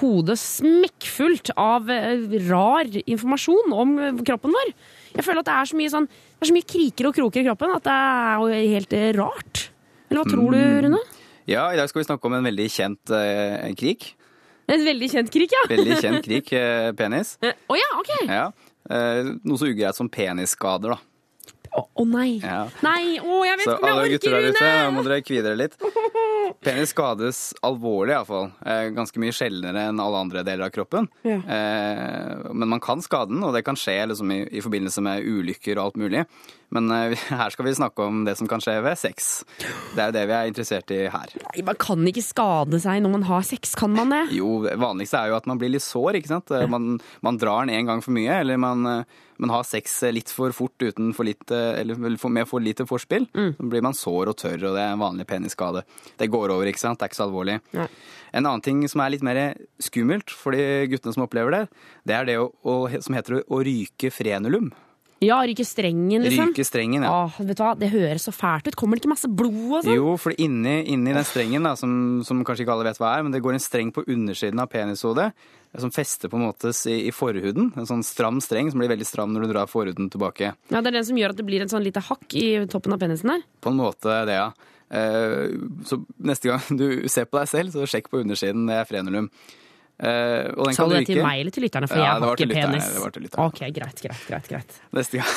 [0.00, 4.72] hodet smekkfullt av eh, rar informasjon om eh, kroppen vår.
[5.16, 7.46] Jeg føler at det er så mye sånn er så mye kriker og kroker i
[7.48, 9.66] kroppen at det er helt eh, rart.
[10.10, 11.02] Eller hva tror du, Rune?
[11.46, 14.12] Ja, i dag skal vi snakke om en veldig kjent eh, krik.
[14.66, 15.66] En veldig kjent krik, ja.
[15.70, 17.36] Veldig kjent krik, eh, penis.
[17.46, 18.12] Eh, oh, ja, ok.
[18.26, 18.46] Ja.
[18.90, 21.15] Eh, noe så ugreit som penisskader, da.
[21.72, 22.38] Å oh, nei.
[22.42, 22.66] Ja.
[22.84, 25.44] Nei, å, jeg vet ikke om jeg jeg gutter orker, der ute, må dere kvie
[25.44, 25.78] dere litt.
[26.64, 28.50] Penis skades alvorlig, iallfall.
[28.66, 31.08] Eh, ganske mye sjeldnere enn alle andre deler av kroppen.
[31.26, 31.38] Ja.
[31.42, 35.26] Eh, men man kan skade den, og det kan skje liksom, i, i forbindelse med
[35.26, 36.24] ulykker og alt mulig.
[36.74, 39.44] Men eh, her skal vi snakke om det som kan skje ved sex.
[39.94, 41.34] Det er jo det vi er interessert i her.
[41.44, 44.24] Nei, Man kan ikke skade seg når man har sex, kan man det?
[44.34, 46.50] Jo, det vanligste er jo at man blir litt sår, ikke sant.
[46.50, 49.94] Eh, Man, man drar den en gang for mye, eller man, eh, man har sex
[50.16, 53.28] litt for fort uten for litt, eh, eller for- med for lite forspill.
[53.32, 55.84] Så blir man sår og tørr, og det er en vanlig penisskade.
[56.18, 56.98] Det går over, ikke sant.
[56.98, 57.60] Det er ikke så alvorlig.
[57.76, 57.86] Nei.
[58.36, 61.62] En annen ting som er litt mer skummelt for de guttene som opplever det,
[62.10, 64.72] det er det å, å, som heter å ryke frenulum.
[65.26, 66.52] Ja, ryke strengen, liksom.
[66.54, 67.10] Ryke strengen, ja.
[67.26, 68.78] Åh, vet du hva, Det høres så fælt ut.
[68.78, 69.98] Kommer det ikke masse blod og sånn?
[69.98, 73.26] Jo, for inni, inni den strengen, da, som, som kanskje ikke alle vet hva er,
[73.26, 75.32] men det går en streng på undersiden av penishodet
[75.76, 77.72] som fester på en måte i, i forhuden.
[77.76, 80.54] En sånn stram streng som blir veldig stram når du drar forhuden tilbake.
[80.70, 82.94] Ja, Det er den som gjør at det blir en sånn lite hakk i toppen
[82.96, 83.44] av penisen der.
[83.60, 84.48] På en måte det, ja.
[84.88, 85.52] Eh,
[85.84, 88.66] Så neste gang du ser på deg selv, så sjekk på undersiden.
[88.70, 89.28] Det er frenulum.
[89.98, 91.88] Eh, Og den Sa du det til meg eller til lytterne?
[91.88, 92.66] For Ja, jeg har ikke penis.
[92.66, 92.88] penis.
[92.92, 93.46] det var til lytterne.
[93.48, 94.74] Ok, greit, greit, greit, greit.
[94.92, 95.30] Neste gang.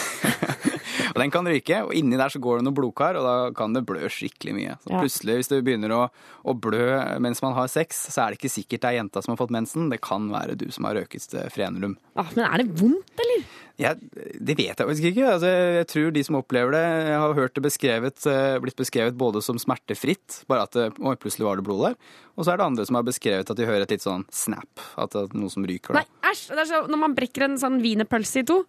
[1.15, 3.71] og den kan ryke, og inni der så går det noe blodkar, og da kan
[3.77, 4.75] det blø skikkelig mye.
[4.83, 4.99] Så Ja.
[5.05, 6.01] plutselig, hvis det begynner å,
[6.43, 6.83] å blø
[7.23, 9.55] mens man har sex, så er det ikke sikkert det er jenta som har fått
[9.55, 9.87] mensen.
[9.89, 11.95] Det kan være du som har røket eh, frenulum.
[12.19, 13.47] Ah, men er det vondt, eller?
[13.79, 13.95] Jeg,
[14.43, 15.27] det vet jeg faktisk ikke.
[15.37, 16.83] Altså, jeg tror de som opplever det,
[17.15, 21.47] har hørt det beskrevet, eh, blitt beskrevet både som smertefritt, bare at det, oi, plutselig
[21.47, 21.95] var det blod der,
[22.35, 24.83] og så er det andre som har beskrevet at de hører et litt sånn snap,
[24.99, 25.95] at det er noe som ryker.
[25.95, 26.49] Nei, æsj!
[26.51, 28.61] Det er sånn når man brekker en sånn wienerpølse i to.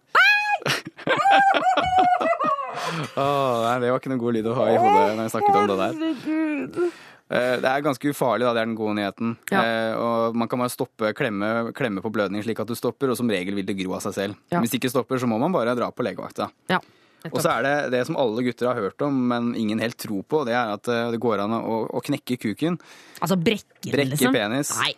[3.19, 5.59] Åh, nei, det var ikke noen god lyd å ha i hodet når jeg snakket
[5.59, 6.91] om det der.
[7.31, 9.35] Eh, Det er ganske ufarlig, da, det er den gode nyheten.
[9.53, 9.61] Ja.
[9.63, 13.17] Eh, Og man kan bare stoppe, klemme, klemme på blødning slik at du stopper, og
[13.17, 14.35] som regel vil det gro av seg selv.
[14.51, 14.59] Ja.
[14.59, 16.49] Hvis det ikke stopper, så må man bare dra på legevakta.
[16.69, 16.81] Ja.
[17.29, 20.23] Og så er det det som alle gutter har hørt om, men ingen helt tror
[20.25, 22.79] på, det er at eh, det går an å, å knekke kuken.
[23.21, 24.33] Altså brekke den, Brekke liksom?
[24.33, 24.73] penis.
[24.81, 24.95] Nei.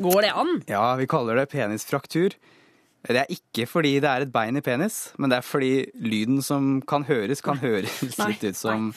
[0.00, 0.54] Går det an?
[0.68, 2.36] Ja, vi kaller det penisfraktur.
[3.08, 5.72] Det er ikke fordi det er et bein i penis, men det er fordi
[6.04, 8.90] lyden som kan høres, kan høres litt ut som,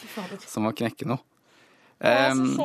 [0.43, 1.23] som å knekke noe.
[2.03, 2.57] Um,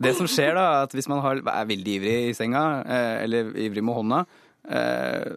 [0.00, 3.16] det som skjer da, er at hvis man har, er veldig ivrig i senga, eh,
[3.26, 4.20] eller ivrig med hånda,
[4.72, 5.34] eh,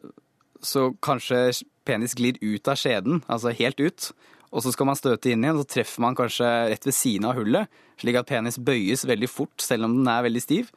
[0.63, 4.11] så kanskje penis glir ut av skjeden, altså helt ut.
[4.53, 7.35] Og så skal man støte inn igjen, så treffer man kanskje rett ved siden av
[7.39, 10.69] hullet, slik at penis bøyes veldig fort, selv om den er veldig stiv.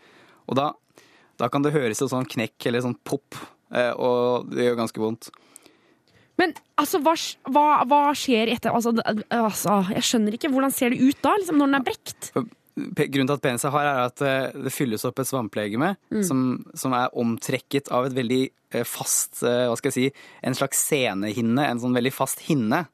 [0.48, 0.70] Og da,
[1.38, 3.38] da kan det høres et sånn knekk eller sånn pop,
[3.70, 5.30] eh, og det gjør ganske vondt.
[6.40, 7.14] Men altså, hva,
[7.52, 8.92] hva, hva skjer etter altså,
[9.32, 10.52] altså, Jeg skjønner ikke.
[10.52, 12.30] Hvordan ser det ut da, liksom, når den er brekt?
[12.76, 15.94] Grunnen til at peniset hard, er at eh, det fylles opp et svamplegeme
[16.28, 16.42] som,
[16.76, 20.82] som er omtrekket av et veldig eh, fast eh, Hva skal jeg si En slags
[20.90, 22.84] senehinne, en sånn veldig fast hinne,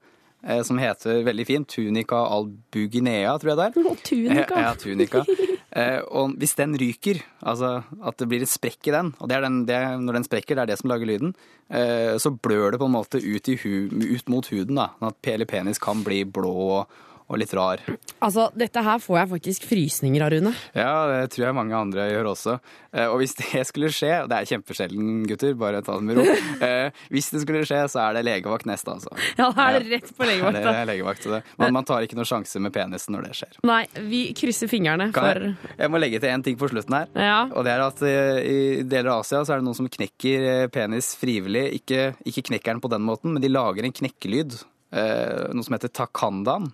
[0.66, 3.76] som heter veldig fint tunica albuginea, tror jeg det er.
[3.78, 4.62] Å, tunica.
[4.64, 5.22] Ja, tunica.
[5.72, 9.38] Eh, og hvis den ryker, altså at det blir et sprekk i den, og det
[9.44, 11.32] den, det, når den sprekker, det er det som lager lyden,
[11.72, 14.90] eh, så blør det på en måte ut, hu, ut mot huden, da.
[14.98, 17.00] Sånn at hele penis kan bli blå og,
[17.32, 17.80] og litt rar.
[18.22, 20.52] Altså, dette her får jeg faktisk frysninger av, Rune.
[20.76, 22.58] Ja, det tror jeg mange andre gjør også.
[22.92, 26.20] Eh, Og hvis det skulle skje, og det er kjempesjelden gutter, bare ta det med
[26.20, 26.26] ro.
[26.62, 29.10] Eh, Hvis det skulle skje, så er det legevakt neste, altså.
[29.38, 30.60] Ja, da er det rett på legevakt.
[30.62, 31.40] Det er legevakt, det.
[31.58, 33.56] Man, man tar ikke noen sjanse med penisen når det skjer.
[33.66, 33.80] Nei,
[34.12, 37.10] vi krysser fingrene for jeg, jeg må legge til en ting på slutten her.
[37.18, 37.40] Ja.
[37.50, 40.68] Og det er at eh, i deler av Asia så er det noen som knekker
[40.74, 41.64] penis frivillig.
[41.80, 44.60] Ikke, ikke knekker den på den måten, men de lager en knekkelyd.
[44.92, 46.66] Noe som heter takandan.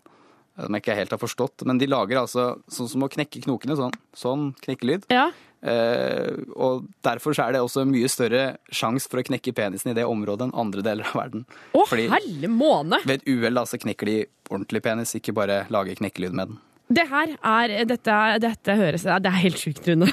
[0.59, 1.63] Som jeg ikke helt har forstått.
[1.69, 3.77] Men de lager altså sånn som å knekke knokene.
[3.79, 5.07] Sånn, sånn knekkelyd.
[5.13, 5.29] Ja.
[5.59, 9.97] Eh, og derfor så er det også mye større sjanse for å knekke penisen i
[9.97, 11.47] det området enn andre deler av verden.
[11.75, 13.01] Å, Fordi helle måne!
[13.07, 14.19] ved et uhell så knekker de
[14.49, 16.61] ordentlig penis, ikke bare lager knekkelyd med den.
[16.89, 20.09] Det her er Dette, dette høres Det er helt sjukt, Rune.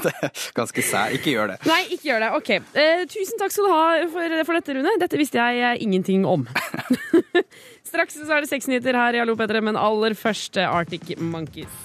[0.58, 1.12] ganske sær.
[1.16, 1.58] Ikke gjør det.
[1.68, 2.30] Nei, ikke gjør det.
[2.38, 2.50] Ok.
[2.80, 4.94] Eh, tusen takk skal du ha for, for dette, Rune.
[5.02, 6.46] Dette visste jeg eh, ingenting om.
[7.88, 11.12] Straks så er det seks nyheter her i Hallo Petre, men aller først eh, Arctic
[11.20, 11.76] Monkeys.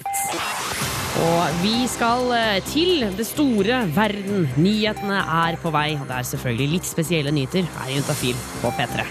[1.19, 4.47] Og vi skal eh, til det store verden.
[4.55, 8.71] Nyhetene er på vei, og det er selvfølgelig litt spesielle nyheter her i Juntafil på
[8.79, 9.07] P3.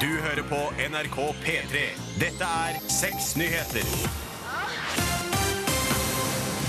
[0.00, 1.86] Du hører på NRK P3.
[2.22, 4.29] Dette er Seks nyheter.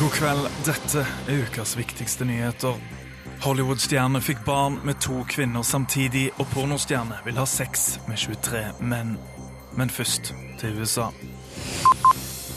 [0.01, 2.73] God kveld, dette er ukas viktigste nyheter.
[3.43, 9.19] Hollywood-stjerne fikk barn med to kvinner samtidig, og pornostjerne vil ha sex med 23 menn.
[9.77, 11.11] Men først til USA.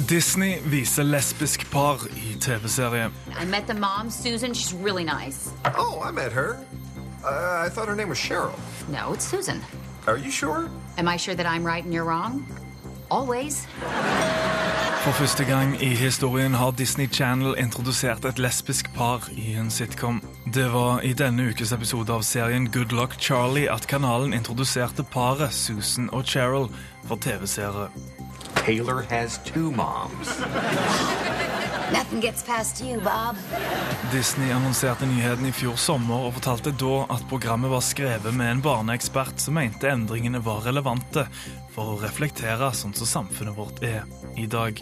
[0.09, 3.11] Disney viser lesbisk par i TV-serie.
[3.43, 4.55] I met the mom, Susan.
[4.55, 5.53] She's really nice.
[5.77, 6.57] Oh, I met her.
[7.25, 8.57] Uh, I thought her name was Cheryl.
[8.89, 9.61] No, it's Susan.
[10.07, 10.71] Are you sure?
[10.97, 12.47] Am I sure that I'm right and you're wrong?
[13.15, 13.69] Always.
[15.05, 20.23] For første gang i historien har Disney Channel introdusert et lesbisk par i en sitcom.
[20.55, 25.53] Det var i denne ukes episode av serien Good Luck Charlie at kanalen introduserte paret
[25.55, 26.67] Susan og Cheryl
[27.05, 27.91] for TV-seere.
[28.57, 30.39] Taylor has two moms.
[31.93, 33.37] Nothing gets past you, Bob.
[34.13, 38.63] Disney annonserte nyheten i fjor sommer og fortalte da at programmet var skrevet med en
[38.65, 41.27] barneekspert som mente endringene var relevante
[41.75, 44.03] for å reflektere sånn som samfunnet vårt er
[44.41, 44.81] i dag.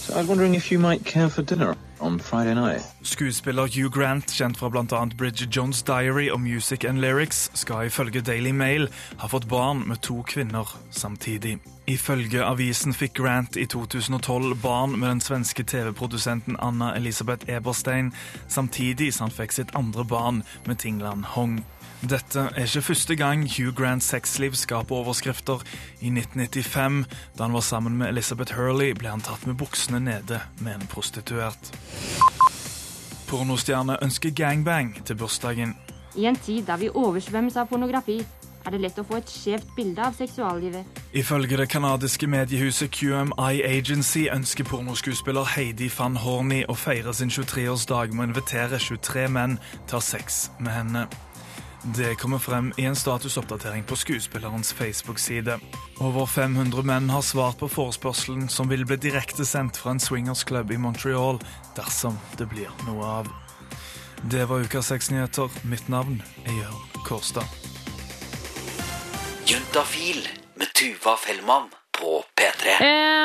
[0.00, 2.82] So I was wondering if you might care for dinner on Friday night.
[3.02, 5.06] Skuespiller Hugh Grant, kjent fra bl.a.
[5.16, 10.00] Bridget Jones' Diary og Music and Lyrics, skal ifølge Daily Mail ha fått barn med
[10.02, 11.58] to kvinner samtidig.
[11.90, 18.12] Ifølge avisen fikk Grant i 2012 barn med den svenske TV-produsenten Anna Elisabeth Eberstein,
[18.46, 21.58] samtidig som han fikk sitt andre barn med Tingland Hong.
[22.00, 25.64] Dette er ikke første gang Hugh Grants sexliv skaper overskrifter.
[26.00, 27.02] I 1995,
[27.36, 30.86] da han var sammen med Elizabeth Hurley, ble han tatt med buksene nede med en
[30.92, 31.72] prostituert.
[33.26, 35.74] Pornostjerne ønsker gangbang til bursdagen.
[36.14, 38.20] I en tid der vi oversvømmes av pornografi,
[38.64, 41.00] er det lett å få et skjevt bilde av seksuallivet.
[41.16, 48.14] Ifølge det kanadiske mediehuset QMI Agency ønsker pornoskuespiller Heidi van Horny å feire sin 23-årsdag
[48.14, 51.08] med å invitere 23 menn til å ha sex med henne.
[51.96, 55.56] Det kommer frem i en statusoppdatering på skuespillerens Facebook-side.
[56.00, 60.80] Over 500 menn har svart på forespørselen som vil bli direktesendt fra en swingersklubb i
[60.80, 61.40] Montreal
[61.78, 63.32] dersom det blir noe av.
[64.28, 65.48] Det var ukas seks nyheter.
[65.64, 67.79] Mitt navn er Jørn Kårstad.
[69.50, 71.64] Juntafil med Tuva Fellmann
[71.98, 72.74] på P3.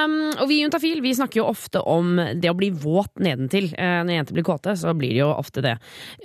[0.06, 3.68] Um, og vi i Juntafil vi snakker jo ofte om det å bli våt nedentil.
[3.78, 5.76] Uh, når jenter blir kåte, så blir det jo ofte det.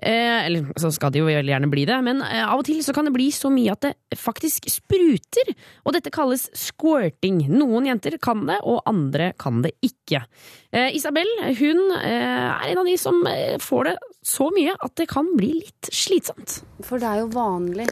[0.01, 2.81] Uh, eller så skal det jo veldig gjerne bli det, men uh, av og til
[2.87, 5.53] så kan det bli så mye at det faktisk spruter.
[5.85, 7.43] Og dette kalles squirting.
[7.53, 10.23] Noen jenter kan det, og andre kan det ikke.
[10.73, 13.21] Eh, Isabel hun er en av de som
[13.61, 16.63] får det så mye at det kan bli litt slitsomt.
[16.89, 17.91] For det er jo vanlig,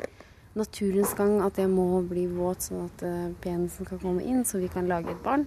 [0.58, 4.60] naturens gang, at jeg må bli våt sånn at eh, penisen kan komme inn, så
[4.62, 5.46] vi kan lage et barn.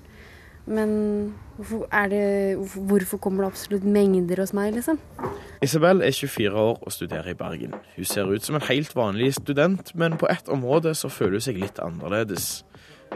[0.69, 4.99] Men hvorfor, det, hvorfor kommer det absolutt mengder hos meg, liksom?
[5.61, 7.73] Isabel er 24 år og studerer i Bergen.
[7.95, 11.47] Hun ser ut som en helt vanlig student, men på ett område så føler hun
[11.47, 12.61] seg litt annerledes.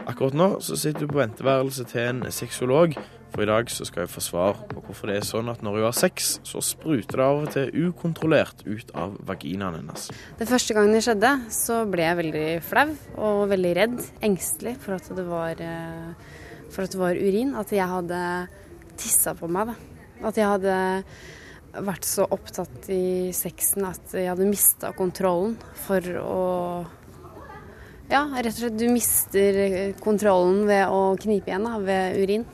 [0.06, 2.98] Akkurat nå så sitter hun på venteværelset til en sexolog,
[3.36, 5.76] for i dag så skal jeg få svar på hvorfor det er sånn at når
[5.76, 10.08] hun har sex, så spruter det av og til ukontrollert ut av vaginaen hennes.
[10.38, 12.86] Det første gangen det skjedde, så ble jeg veldig flau
[13.28, 16.32] og veldig redd, engstelig for at det var, eh,
[16.72, 17.52] for at det var urin.
[17.60, 18.20] At jeg hadde
[18.96, 19.74] tissa på meg.
[19.74, 20.28] Da.
[20.30, 20.76] At jeg hadde
[21.84, 26.44] vært så opptatt i sexen at jeg hadde mista kontrollen for å
[28.06, 29.56] Ja, rett og slett du mister
[29.98, 32.44] kontrollen ved å knipe igjen da, ved urin.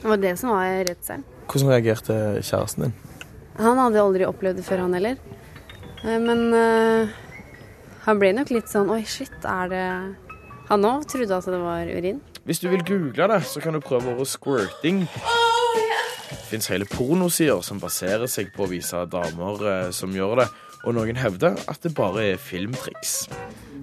[0.00, 1.24] Det var det som var redselen.
[1.46, 2.96] Hvordan reagerte kjæresten din?
[3.56, 5.16] Han hadde aldri opplevd det før, han heller.
[6.04, 7.08] Eh, Men uh,
[8.06, 9.84] han ble nok litt sånn Oi, shit, er det
[10.68, 12.20] Han òg trodde at det var urin.
[12.46, 15.04] Hvis du vil google det, så kan du prøve ordet squirting.
[16.26, 20.46] Det fins hele pornosider som baserer seg på å vise damer eh, som gjør det,
[20.86, 23.14] og noen hevder at det bare er filmtriks.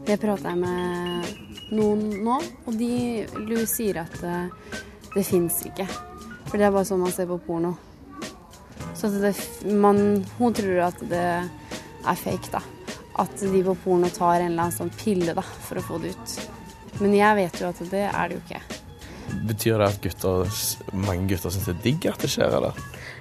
[0.08, 1.28] Jeg prata med
[1.76, 4.48] noen nå, og de sier at eh,
[5.14, 5.88] det fins ikke.
[6.50, 7.76] For det er bare sånn man ser på porno.
[8.98, 9.34] Så det,
[9.74, 12.62] man, hun tror at det er fake, da.
[13.22, 16.14] At de på porno tar en eller annen sånn pille da, for å få det
[16.16, 16.36] ut.
[17.02, 18.62] Men jeg vet jo at det er det jo ikke.
[19.50, 20.52] Betyr det at gutter,
[20.94, 22.78] mange gutter syns det er digg at det skjer, eller?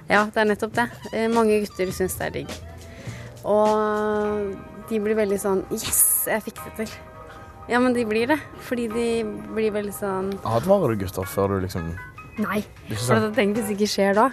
[0.09, 0.85] Ja, det er nettopp det.
[1.13, 2.53] Eh, Mange gutter syns det er digg.
[3.49, 4.53] Og
[4.89, 6.93] de blir veldig sånn Yes, jeg fikk det til.
[7.71, 8.39] Ja, men de blir det.
[8.67, 9.05] Fordi de
[9.53, 11.93] blir veldig sånn Advarer du gutter før du liksom
[12.41, 12.63] Nei.
[12.89, 13.29] Er For sånn.
[13.29, 14.27] tenker tenk hvis det ikke skjer da.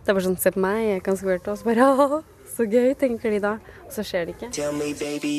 [0.00, 1.52] Det er bare sånn Se på meg, jeg kan squirte.
[1.54, 2.20] Og så bare
[2.56, 3.56] så gøy, tenker de da.
[3.86, 4.70] Og så skjer det ikke.
[4.76, 5.34] Me, baby?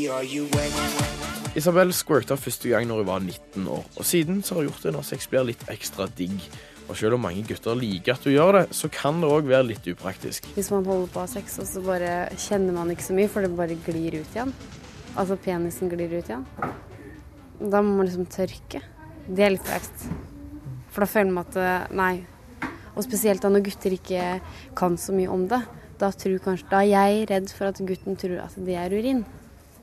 [1.59, 4.85] Isabel squirta første gang når hun var 19 år, og siden så har hun gjort
[4.87, 6.37] det når sex blir litt ekstra digg.
[6.87, 9.67] Og selv om mange gutter liker at du gjør det, så kan det òg være
[9.69, 10.47] litt upraktisk.
[10.55, 13.31] Hvis man holder på å ha sex, og så bare kjenner man ikke så mye,
[13.31, 14.55] for det bare glir ut igjen.
[15.19, 16.45] Altså penisen glir ut igjen.
[17.61, 18.81] Da må man liksom tørke.
[19.27, 20.05] Det er litt flaut.
[20.91, 22.13] For da føler man at eh, Nei.
[22.91, 24.23] Og spesielt da når gutter ikke
[24.77, 25.61] kan så mye om det.
[26.01, 29.21] Da, kanskje, da er jeg redd for at gutten tror at det er urin.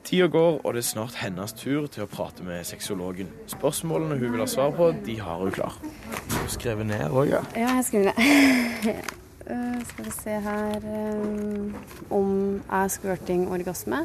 [0.03, 3.31] Tida går, og det er snart hennes tur til å prate med sexologen.
[3.51, 5.75] Spørsmålene hun vil ha svar på, de har hun klar.
[5.81, 7.41] Du har skrevet ned òg, ja.
[7.55, 8.99] Ja, jeg skriver det.
[9.49, 11.77] Eh, skal vi se her eh,
[12.13, 14.03] Om er squirting orgasme?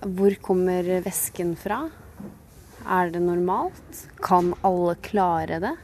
[0.00, 1.82] Hvor kommer væsken fra?
[2.88, 4.06] Er det normalt?
[4.24, 5.74] Kan alle klare det?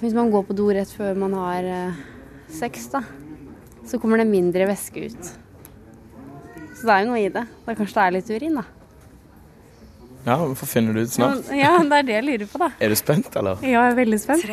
[0.00, 1.98] Hvis man går på do rett før man har eh,
[2.54, 3.02] sex, da,
[3.84, 5.32] så kommer det mindre væske ut.
[6.74, 7.44] Så det er jo noe i det.
[7.66, 8.64] Da kanskje det er litt urin, da.
[10.24, 11.50] Ja, Vi får finne det ut snart.
[11.52, 12.70] Ja, det er det jeg lurer på, da.
[12.82, 13.60] Er du spent, eller?
[13.60, 14.46] Ja, jeg er veldig spent.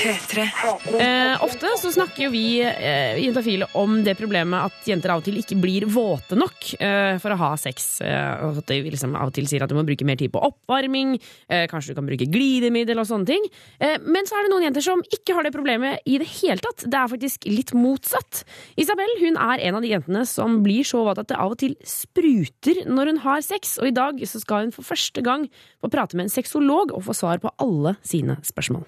[0.00, 5.26] Eh, ofte så snakker jo vi eh, jentafile om det problemet at jenter av og
[5.26, 8.00] til ikke blir våte nok eh, for å ha sex.
[8.04, 10.32] Eh, og at de liksom av og til sier at du må bruke mer tid
[10.32, 11.16] på oppvarming,
[11.50, 13.46] eh, kanskje du kan bruke glidemiddel og sånne ting.
[13.80, 16.60] Eh, men så er det noen jenter som ikke har det problemet i det hele
[16.64, 16.86] tatt.
[16.86, 18.42] Det er faktisk litt motsatt.
[18.80, 21.60] Isabel hun er en av de jentene som blir så våt at det av og
[21.60, 25.48] til spruter når hun har sex, og i dag så skal hun for første gang
[25.80, 28.86] få prate med en sexolog og få svar på alle sine spørsmål.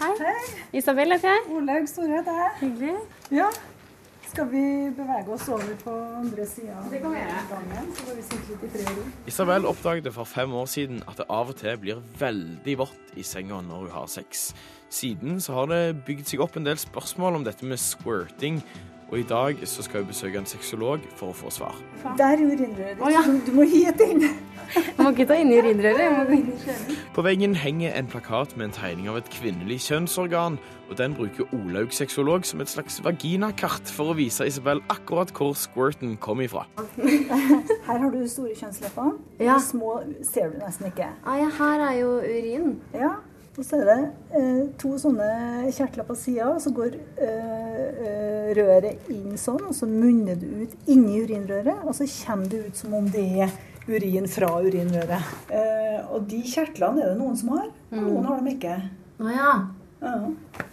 [0.00, 0.34] Hei.
[0.74, 1.46] Isabel heter jeg.
[1.54, 2.50] Olaug Store heter jeg.
[2.60, 2.94] Hyggelig.
[3.30, 3.46] Ja.
[4.26, 4.62] Skal vi
[4.96, 7.90] bevege oss over på andre sida av Det kan vi gangen?
[7.94, 9.04] Så får vi sitte litt i fred og ro.
[9.30, 13.22] Isabel oppdaget for fem år siden at det av og til blir veldig vått i
[13.22, 14.48] senga når hun har sex.
[14.90, 18.58] Siden så har det bygd seg opp en del spørsmål om dette med squirting,
[19.10, 21.76] og i dag så skal hun besøke en sexolog for å få svar.
[22.18, 23.04] Der er urinrøret ditt.
[23.04, 23.22] Å, ja.
[23.46, 24.24] Du må gi et inn.
[24.74, 27.02] Jeg må ikke ta inn i urinrøret, jeg må gå inn i kjelen.
[27.14, 30.56] På veggen henger en plakat med en tegning av et kvinnelig kjønnsorgan,
[30.88, 35.52] og den bruker Olaug sexolog som et slags vaginakart for å vise Isabel akkurat hvor
[35.58, 36.64] squirten kom ifra.
[36.96, 39.14] Her har du store kjønnslepper.
[39.38, 39.60] Ja.
[39.60, 41.12] De små ser du nesten ikke.
[41.22, 42.74] Ah, ja, her er jo urin.
[42.96, 43.14] Ja.
[43.54, 43.98] Og så er det
[44.34, 45.28] eh, to sånne
[45.74, 50.50] kjertler på sida, og så går eh, eh, røret inn sånn, og så munner det
[50.64, 53.54] ut inni urinrøret, og så kommer det ut som om det er
[53.86, 55.30] urin fra urinrøret.
[55.54, 58.76] Eh, og de kjertlene er det noen som har, og noen har dem ikke.
[59.22, 59.54] Å ja.
[60.04, 60.16] Ja.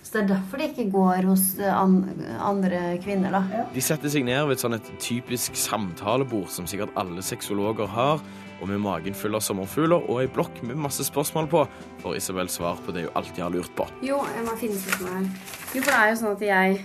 [0.01, 1.99] Så det er derfor det ikke går hos eh, an
[2.41, 3.65] andre kvinner, da.
[3.71, 8.25] De setter seg ned ved et sånn et typisk samtalebord som sikkert alle sexologer har,
[8.61, 11.63] og med magen full av sommerfugler og ei blokk med masse spørsmål på,
[12.03, 13.87] får Isabel svar på det hun alltid har lurt på.
[14.05, 15.29] Jo, jeg må finne spørsmål her.
[15.71, 16.81] Jo, for det er jo sånn at jeg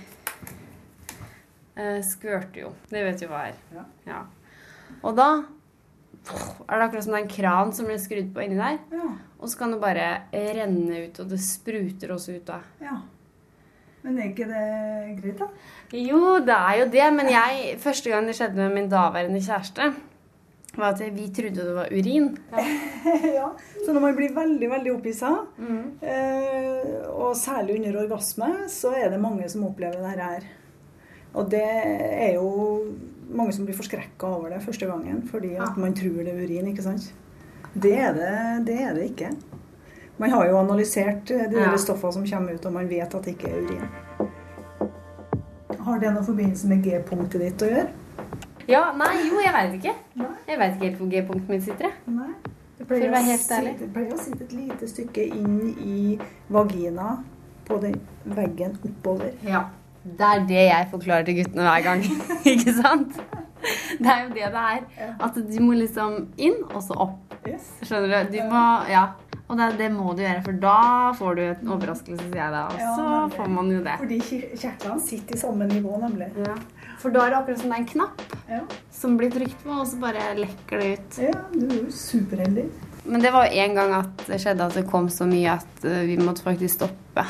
[1.77, 2.73] eh, skvørte jo.
[2.89, 3.61] Det vet jo hva er.
[4.07, 4.23] Ja.
[5.05, 5.29] Og da
[6.27, 8.81] er det akkurat som det er en kran som blir skrudd på inni der.
[9.37, 12.59] Og så kan det bare renne ut, og det spruter også ut da.
[12.81, 12.97] Ja.
[14.03, 14.65] Men er ikke det
[15.19, 15.47] greit, da?
[15.97, 19.89] Jo, det er jo det, men jeg, første gang det skjedde med min daværende kjæreste,
[20.77, 22.29] var at vi trodde det var urin.
[23.35, 23.49] ja.
[23.85, 25.33] Så når man blir veldig veldig opphissa,
[26.01, 30.47] eh, og særlig under orgasme, så er det mange som opplever dette her.
[31.37, 32.49] Og det er jo
[33.29, 36.67] mange som blir forskrekka over det første gangen, fordi at man tror det er urin.
[36.71, 37.09] ikke sant?
[37.77, 38.33] Det er det,
[38.67, 39.31] det, er det ikke.
[40.17, 41.75] Man har jo analysert eh, de Ja.
[41.77, 43.87] stoffene som kommer ut, og man vet at det ikke er urin.
[45.87, 47.87] Har det noe forbindelse med G-punktet ditt å gjøre?
[48.67, 49.93] Ja, nei, jo, jeg veit ikke.
[50.47, 51.89] Jeg veit ikke helt hvor G-punktet mitt sitter.
[51.89, 52.13] jeg.
[52.15, 52.33] Nei.
[52.77, 56.17] Det pleier, å helt sitte, det pleier å sitte et lite stykke inn i
[56.53, 57.17] vagina
[57.67, 57.97] på den
[58.37, 59.33] veggen oppover.
[59.43, 59.63] Ja.
[60.07, 62.05] Det er det jeg forklarer til guttene hver gang.
[62.53, 63.17] ikke sant?
[63.97, 64.83] Det er jo det det er.
[65.19, 67.23] At du må liksom inn, og så opp.
[67.83, 68.37] Skjønner du?
[68.37, 69.07] Du må Ja.
[69.47, 70.77] Og det, det må du gjøre, for da
[71.15, 72.65] får du en overraskelse, sier jeg da.
[72.67, 73.93] Og så får man jo det.
[74.01, 74.17] Fordi
[74.59, 76.27] kjertlene sitter i samme nivå, nemlig.
[76.43, 76.55] Ja.
[76.97, 78.21] For da er det akkurat som det er en knapp
[78.97, 81.17] som blir trykt på, og så bare lekker det ut.
[81.27, 82.65] Ja, du er jo superheldig.
[83.07, 85.85] Men det var jo en gang at det skjedde at det kom så mye at
[85.87, 87.23] eh, vi måtte faktisk stoppe.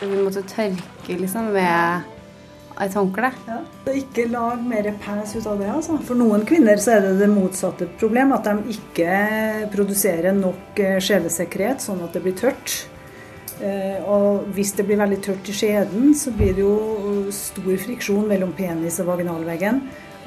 [0.00, 2.12] Vi måtte tørke liksom med
[2.80, 3.30] et håndkle.
[3.46, 3.60] Ja.
[3.96, 5.70] Ikke lag mer pes ut av det.
[5.72, 5.96] altså.
[6.04, 8.34] For noen kvinner så er det det motsatte problem.
[8.36, 12.86] At de ikke produserer nok eh, sånn at det blir tørt.
[13.62, 18.28] Eh, Og hvis det blir veldig tørt i skjeden, så blir det jo stor friksjon
[18.28, 19.80] mellom penis og vaginalveggen.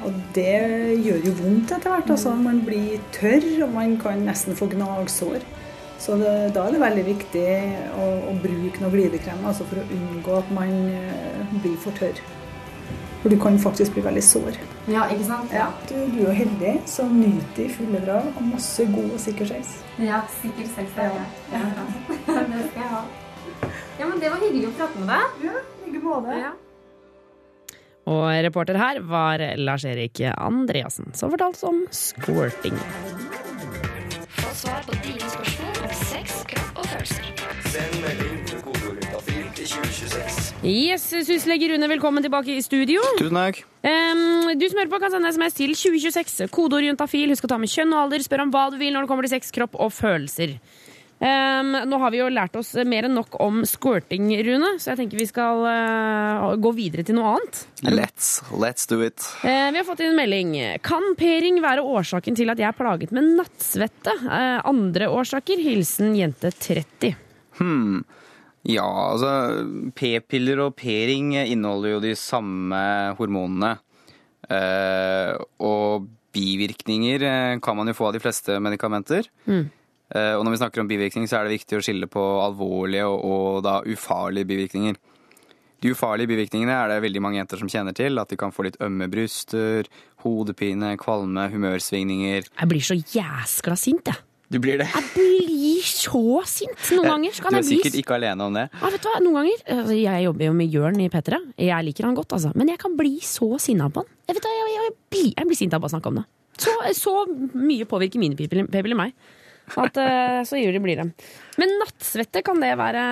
[0.04, 2.10] Og det gjør jo vondt etter hvert.
[2.10, 2.34] altså.
[2.34, 5.40] Man blir tørr, og man kan nesten få gnagsår.
[6.00, 7.46] Så det, da er det veldig viktig
[8.00, 12.16] å, å bruke noe glidekrem altså for å unngå at man eh, blir for tørr.
[13.20, 14.56] For du kan faktisk bli veldig sår.
[14.88, 15.52] Ja, ikke sant?
[15.52, 19.74] Ja, du, du er heldig, så nyter fulle drag og masse god og sikker sex.
[20.00, 20.96] Ja, sikker sex.
[20.96, 21.10] Ja.
[22.48, 23.02] det skal jeg ha.
[24.00, 25.42] Ja, men det var hyggelig å prate med deg.
[25.44, 26.36] Ja, like måte.
[26.40, 26.52] Ja.
[28.08, 32.80] Og reporter her var Lars-Erik Andreassen, som fortalte om squirting.
[34.40, 37.28] Få svar på dine spørsmål om sex, kropp og følelser.
[37.70, 40.40] Send melding med til 2026.
[40.64, 43.04] Yes, syslege Rune, velkommen tilbake i studio.
[43.18, 43.60] Tusen takk.
[43.84, 46.48] Um, du som hører på, kan sende SMS til 2026.
[46.54, 47.32] Kodeord juntafil.
[47.34, 48.24] Husk å ta med kjønn og alder.
[48.24, 50.56] Spør om hva du vil når det kommer til sex, kropp og følelser.
[51.20, 55.02] Em, nå har vi jo lært oss mer enn nok om squirting, Rune, så jeg
[55.02, 57.58] tenker vi skal uh, gå videre til noe annet.
[57.84, 59.20] Let's, let's do it.
[59.44, 60.54] Uh, vi har fått inn en melding.
[60.86, 64.14] Kan pering være årsaken til at jeg er plaget med nattsvette?
[64.24, 65.60] Uh, andre årsaker?
[65.60, 67.12] Hilsen jente 30.
[67.58, 67.98] Hmm.
[68.64, 72.80] Ja, altså P-piller og pering inneholder jo de samme
[73.16, 73.74] hormonene.
[75.64, 77.24] Og bivirkninger
[77.64, 79.30] kan man jo få av de fleste medikamenter.
[79.48, 79.70] Mm.
[80.10, 83.06] Eh, og når vi snakker om bivirkninger, så er det viktig å skille på alvorlige
[83.06, 84.98] og, og da ufarlige bivirkninger.
[85.80, 88.20] De ufarlige bivirkningene er det veldig mange jenter som kjenner til.
[88.20, 89.88] At de kan få litt ømme bryster,
[90.24, 92.50] hodepine, kvalme, humørsvingninger.
[92.50, 94.26] Jeg blir så jæskla sint, jeg.
[94.50, 94.88] Du blir det.
[94.90, 97.34] Jeg blir så sint noen ganger.
[97.36, 98.66] Så kan du er jeg sikkert ikke alene om det.
[98.74, 101.38] Ja, vet du hva, noen ganger altså, Jeg jobber jo med Jørn i P3.
[101.62, 102.50] Jeg liker han godt, altså.
[102.58, 104.10] Men jeg kan bli så sinna på han.
[104.26, 106.26] Jeg, vet, hva, jeg, jeg, blir, jeg blir sint av å bare snakke om det.
[106.60, 107.14] Så, så
[107.56, 109.14] mye påvirker mine p-piller meg.
[109.78, 111.06] At eh, så ivrig blir de.
[111.60, 113.02] Men nattsvette, kan det være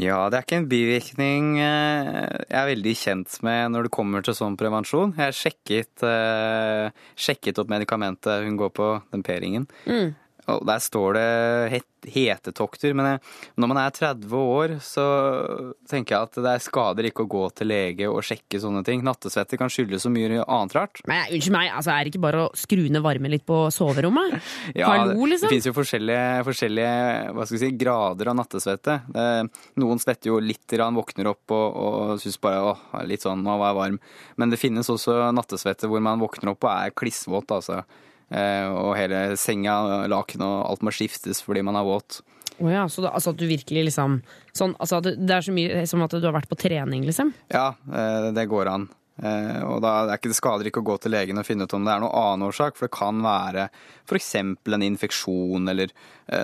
[0.00, 4.24] Ja, det er ikke en bivirkning eh, jeg er veldig kjent med når det kommer
[4.24, 5.14] til sånn prevensjon.
[5.18, 9.68] Jeg sjekket, eh, sjekket opp medikamentet hun går på, den P-ringen.
[9.86, 10.08] mm.
[10.48, 11.28] Og der står det
[11.74, 13.20] het, hetetokter, men jeg,
[13.58, 15.04] når man er 30 år, så
[15.90, 19.02] tenker jeg at det er skader ikke å gå til lege og sjekke sånne ting.
[19.06, 21.02] Nattesvette kan skyldes så mye annet rart.
[21.10, 24.38] Men Unnskyld meg, altså, er det ikke bare å skru ned varmen litt på soverommet?
[24.78, 25.48] Ja, Hallo, liksom?
[25.48, 28.98] det finnes jo forskjellige, forskjellige si, grader av nattesvette.
[29.14, 29.26] Det,
[29.80, 33.56] noen svetter jo litt, rann, våkner opp og, og syns bare åh, litt sånn, nå
[33.58, 34.02] var jeg varm.
[34.38, 37.82] Men det finnes også nattesvette hvor man våkner opp og er klissvåt, altså.
[38.28, 42.20] Eh, og hele senga, laken og alt må skiftes fordi man er våt.
[42.58, 44.18] Oh ja, så da, altså at du virkelig liksom
[44.56, 47.30] sånn, altså at Det er så mye som at du har vært på trening, liksom?
[47.54, 48.88] Ja, eh, det går an.
[49.22, 51.64] Eh, Og da det er ikke, det skader ikke å gå til legen og finne
[51.64, 53.68] ut om det er noen annen årsak, for det kan være
[54.10, 54.34] f.eks.
[54.42, 55.94] en infeksjon eller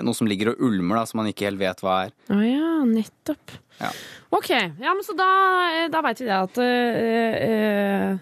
[0.01, 2.15] noe som ligger og ulmer da, som man ikke helt vet hva er.
[2.33, 3.59] Å ja, nettopp.
[3.79, 3.91] Ja.
[4.35, 5.25] Ok, ja, men så da,
[5.71, 8.17] eh, da veit vi det at uh,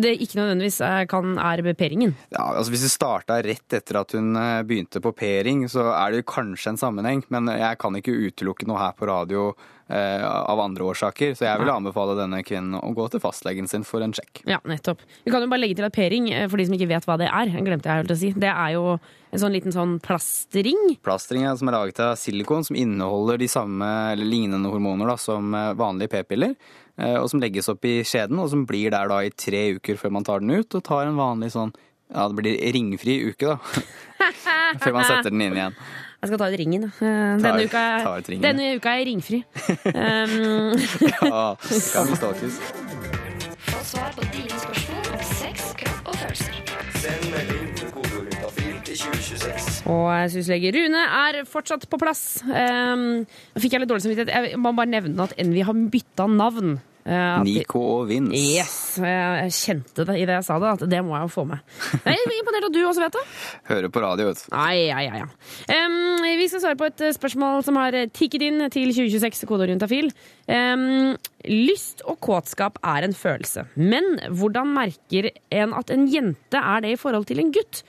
[0.00, 2.14] det ikke nødvendigvis er, kan, er beperingen.
[2.32, 4.38] Ja, altså Hvis det starta rett etter at hun
[4.68, 7.20] begynte på P-ring, så er det kanskje en sammenheng.
[7.34, 9.50] Men jeg kan ikke utelukke noe her på radio
[9.90, 11.34] av andre årsaker.
[11.34, 14.44] Så jeg vil anbefale denne kvinnen å gå til fastlegen sin for en sjekk.
[14.48, 15.02] Ja, nettopp.
[15.24, 17.18] Vi kan jo bare legge til at p-ring, eh, for de som ikke vet hva
[17.20, 19.00] det er, glemte jeg helt å si, det er jo
[19.32, 20.96] en sånn liten sånn plastring.
[21.06, 25.16] Plastring ja, som er laget av silikon, som inneholder de samme eller lignende hormoner da,
[25.20, 26.56] som eh, vanlige p-piller.
[26.98, 29.96] eh, Og som legges opp i skjeden, og som blir der da i tre uker
[30.00, 30.74] før man tar den ut.
[30.74, 31.72] Og tar en vanlig sånn
[32.10, 33.58] ja, det blir ringfri uke, da.
[34.82, 35.76] før man setter den inn igjen.
[36.20, 36.82] Jeg skal ta ut ringen.
[36.82, 36.88] da.
[37.06, 38.42] Eh, Denne, Ta- uka, ta ut ringen.
[38.44, 39.38] denne uka er jeg ringfri.
[39.94, 40.74] Um,
[41.22, 42.58] Ja, det kan bli stalkers.
[43.70, 44.58] Få svar på dine
[49.88, 52.42] og syslege Rune er fortsatt på plass.
[52.44, 53.24] Um,
[53.56, 54.52] fikk jeg litt dårlig samvittighet.
[54.52, 56.78] Jeg må bare nevne at Envy har bytta navn.
[57.00, 58.36] Uh, Nico og Vince.
[58.36, 61.44] Yes, jeg kjente det i det jeg sa det, at det må jeg jo få
[61.48, 61.62] med.
[62.04, 63.22] Jeg er imponert at du også vet det.
[63.70, 64.50] Hører på radio, vet du.
[64.52, 65.24] Ja.
[66.20, 70.12] Vi skal svare på et eh, spørsmål som har tikket inn til 2026, kodeorientafil.
[70.44, 71.16] Um,
[71.48, 76.94] lyst og kåtskap er en følelse, men hvordan merker en at en jente er det
[76.94, 77.82] i forhold til en gutt?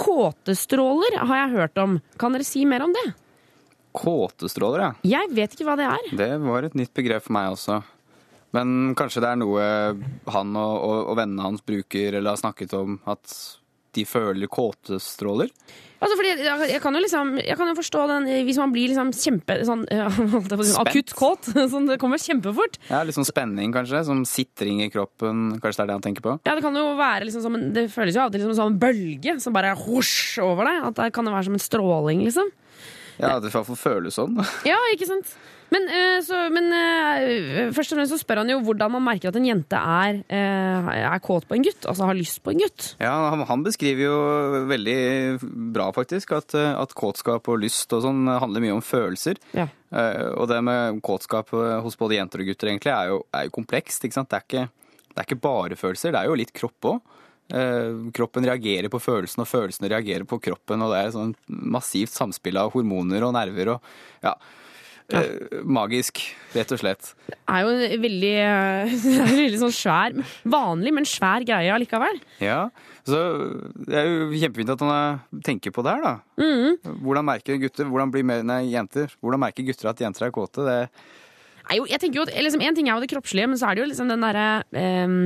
[0.00, 1.98] Kåtestråler har jeg hørt om.
[2.20, 3.06] Kan dere si mer om det?
[3.96, 4.90] Kåtestråler, ja.
[5.18, 6.10] Jeg vet ikke hva det er.
[6.16, 7.80] Det var et nytt begrep for meg også.
[8.56, 9.64] Men kanskje det er noe
[10.34, 13.34] han og, og, og vennene hans bruker eller har snakket om, at
[13.96, 15.50] de føler kåtestråler?
[16.00, 18.88] Altså, fordi jeg, jeg kan jo liksom Jeg kan jo forstå den hvis man blir
[18.88, 21.50] liksom kjempe sånn, ja, å si, akutt kåt.
[21.72, 22.78] Sånn, det kommer kjempefort.
[22.88, 24.00] Ja, Litt sånn spenning, kanskje?
[24.08, 25.60] Som sitring i kroppen.
[25.60, 26.36] Kanskje det er det han tenker på?
[26.48, 28.54] Ja, Det kan jo være liksom som en, Det føles jo av og til som
[28.54, 30.82] en sånn bølge som bare hosj over deg.
[30.88, 32.48] At det kan jo være som en stråling, liksom.
[33.20, 34.38] Ja, det i hvert fall føles sånn.
[34.64, 35.34] Ja, ikke sant?
[35.70, 39.30] Men, eh, så, men eh, først og fremst så spør han jo hvordan man merker
[39.30, 41.86] at en jente er, eh, er kåt på en gutt.
[41.86, 42.88] Altså har lyst på en gutt.
[43.02, 44.16] Ja, han, han beskriver jo
[44.70, 44.98] veldig
[45.76, 49.38] bra, faktisk, at, at kåtskap og lyst og sånn handler mye om følelser.
[49.56, 49.70] Ja.
[50.38, 54.04] Og det med kåtskap hos både jenter og gutter egentlig er jo, er jo komplekst.
[54.06, 54.30] ikke sant?
[54.30, 57.16] Det er ikke, det er ikke bare følelser, det er jo litt kropp òg.
[58.14, 60.82] kroppen reagerer på følelsene, og følelsene reagerer på kroppen.
[60.86, 63.92] Og det er et sånn massivt samspill av hormoner og nerver og
[64.22, 64.36] ja.
[65.16, 66.20] Eh, magisk,
[66.54, 67.12] rett og slett.
[67.26, 70.16] Det er jo en veldig, eh, er en veldig sånn svær,
[70.56, 72.20] vanlig, men svær greie allikevel.
[72.42, 72.62] Ja,
[73.08, 73.20] så
[73.74, 76.14] Det er jo kjempefint at han eh, tenker på det her, da.
[76.42, 77.00] Mhm.
[77.04, 80.66] Hvordan merker gutter, hvordan blir mer, nei, jenter, hvordan merker gutter at jenter er kåte?
[80.66, 80.78] Det,
[81.70, 83.68] Nei, jo, jeg tenker jo at liksom, En ting er jo det kroppslige, men så
[83.68, 85.20] er det jo liksom den derre ehm,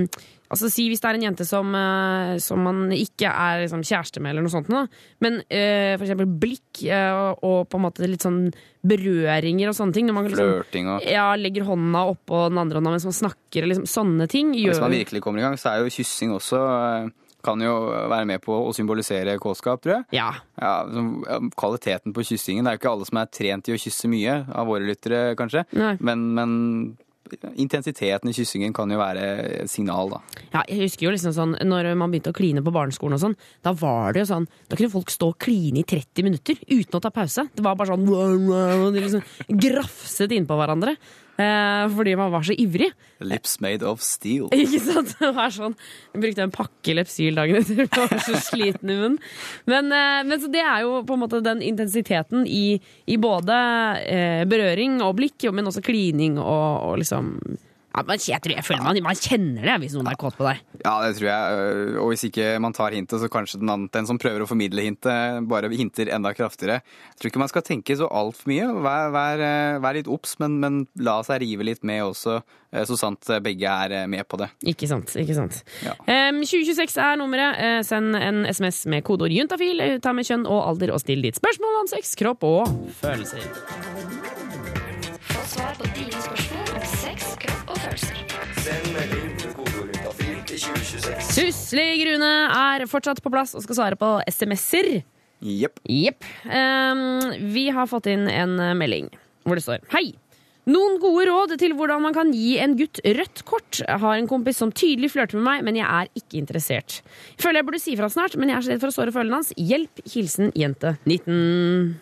[0.52, 4.20] Altså Si hvis det er en jente som, eh, som man ikke er liksom, kjæreste
[4.22, 4.84] med, eller noe sånt, da.
[5.24, 8.46] men uh, for eksempel blikk uh, og, på en måte litt sånn
[8.84, 10.08] berøringer og sånne ting.
[10.08, 13.68] Når man liksom, Flørting og- ja, legger hånda oppå den andre hånda mens man snakker,
[13.70, 14.52] liksom, sånne ting.
[14.58, 14.76] Gjør...
[14.76, 16.60] Hvis man virkelig kommer i gang, så er jo kyssing også
[17.44, 17.74] kan jo
[18.08, 20.04] være med på å symbolisere kåtskap, tror jeg.
[20.16, 20.30] Ja.
[20.56, 22.64] ja, kvaliteten på kyssingen.
[22.64, 25.34] Det er jo ikke alle som er trent i å kysse mye, av våre lyttere
[25.38, 25.66] kanskje.
[25.74, 26.54] Men, men
[27.56, 30.20] intensiteten i kyssingen kan jo være signal, da.
[30.52, 33.36] ja, jeg husker jo liksom sånn Når man begynte å kline på barneskolen, og sånn
[33.64, 36.98] da var det jo sånn Da kunne folk stå og kline i 30 minutter uten
[36.98, 37.46] å ta pause.
[37.54, 40.96] Det var bare sånn og De liksom grafset innpå hverandre.
[41.34, 42.90] Eh, fordi man var så ivrig.
[43.18, 44.46] Lips made of steel.
[44.54, 45.14] Ikke sant?
[45.18, 45.74] Det var sånn
[46.12, 47.84] Jeg brukte en pakke Lepsyl dagen etter.
[47.84, 49.18] Jeg var så sliten i munnen.
[49.70, 52.78] Men, eh, men så det er jo på en måte den intensiteten i,
[53.10, 53.60] i både
[54.06, 57.34] eh, berøring og blikk, men også klining og, og liksom
[57.94, 60.46] ja, men jeg, tror, jeg føler man, man kjenner det hvis noen er kåt på
[60.48, 60.62] deg.
[60.82, 61.58] Ja, det tror jeg.
[61.60, 64.48] øh, Og hvis ikke man tar hintet, så kanskje den, andre, den som prøver å
[64.50, 66.80] formidle hintet, bare hinter enda kraftigere.
[66.82, 68.66] Jeg tror ikke man skal tenke så altfor mye.
[68.84, 72.40] Vær, vær, øh, vær litt obs, men, men la seg rive litt med også,
[72.74, 74.50] øh, så sant begge er med på det.
[74.74, 75.14] Ikke sant.
[75.20, 75.62] ikke sant.
[76.10, 77.62] Em, 2026 er nummeret.
[77.62, 79.80] Eh, send en SMS med kodeord juntafil.
[79.80, 83.46] eh, Ta med kjønn og alder og still ditt spørsmål om sex, kropp og følelser.
[85.30, 87.03] Få svar på dine spørsmål
[87.84, 88.20] følelser.
[88.64, 91.30] Send melding til kodeorientafil til 2026.
[91.36, 94.90] Suslig Rune er fortsatt på plass og skal svare på SMS-er.
[95.44, 95.80] Jepp.
[95.90, 96.24] Yep.
[96.48, 99.10] Um, vi har fått inn en eh, melding
[99.44, 100.14] hvor det står Hei!
[100.64, 103.82] Noen gode råd til hvordan man kan gi en gutt rødt kort.
[103.82, 107.02] Jeg har en kompis som tydelig flørter med meg, men jeg er ikke interessert.
[107.34, 109.12] Jeg føler jeg burde si fra snart, men jeg er så redd for å såre
[109.12, 109.52] følelsene hans.
[109.60, 110.00] Hjelp!
[110.08, 111.92] Hilsen jente 19.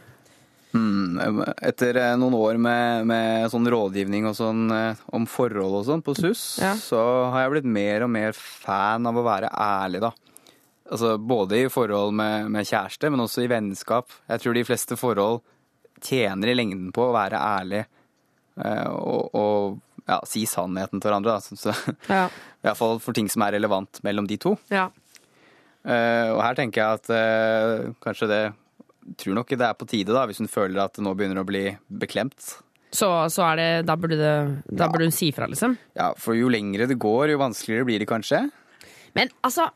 [0.73, 5.87] Hmm, etter eh, noen år med, med sånn rådgivning og sånn eh, om forhold og
[5.91, 6.45] sånn på SUS,
[6.81, 7.01] så
[7.33, 10.13] har jeg blitt mer og mer fan av å være ærlig, da.
[10.93, 14.13] Altså både i forhold med, med kjæreste, men også i vennskap.
[14.29, 15.41] Jeg tror de fleste forhold
[16.03, 21.37] tjener i lengden på å være ærlig eh, og, og ja, si sannheten til hverandre.
[21.37, 21.45] Da.
[21.45, 22.27] Så, så, Ja.
[22.63, 24.57] I hvert fall for ting som er relevant mellom de to.
[24.71, 24.89] Ja.
[25.83, 28.43] Eh, og her tenker jeg at eh, kanskje det
[29.19, 31.47] Tror nok det er på tide, da, hvis hun føler at det nå begynner å
[31.49, 31.65] bli
[32.03, 32.53] beklemt.
[32.93, 34.33] Så, så er det Da burde, det,
[34.69, 35.79] da burde hun si fra, liksom?
[35.97, 38.45] Ja, for jo lengre det går, jo vanskeligere blir det kanskje.
[39.17, 39.71] Men altså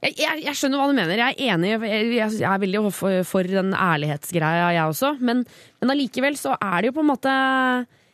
[0.00, 1.20] jeg, jeg, jeg skjønner hva du mener.
[1.20, 1.74] Jeg er enig.
[1.84, 5.14] Jeg, jeg er veldig for, for den ærlighetsgreia, jeg også.
[5.20, 5.42] Men,
[5.80, 7.34] men allikevel så er det jo på en måte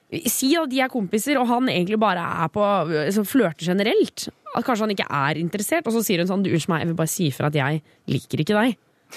[0.06, 2.62] Si at de er kompiser, og han egentlig bare er på
[3.10, 4.28] så flørter generelt.
[4.54, 6.90] At kanskje han ikke er interessert, og så sier hun sånn Du, unnskyld meg, jeg
[6.92, 7.80] vil bare si ifra at jeg
[8.14, 8.76] liker ikke deg.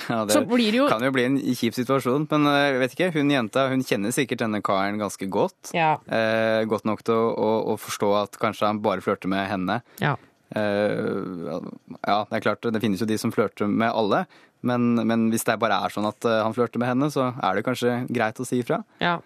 [0.09, 3.29] Ja, det jo- kan jo bli en kjip situasjon, men eh, jeg vet ikke, hun
[3.33, 5.73] jenta hun kjenner sikkert denne karen ganske godt.
[5.73, 5.95] Ja.
[6.07, 9.81] Eh, godt nok til å, å, å forstå at kanskje han bare flørter med henne.
[9.99, 10.15] Ja.
[10.55, 11.59] Eh,
[12.05, 14.23] ja, det er klart, det finnes jo de som flørter med alle,
[14.65, 17.55] men, men hvis det bare er sånn at eh, han flørter med henne, så er
[17.59, 18.81] det kanskje greit å si ifra.
[19.03, 19.19] Ja.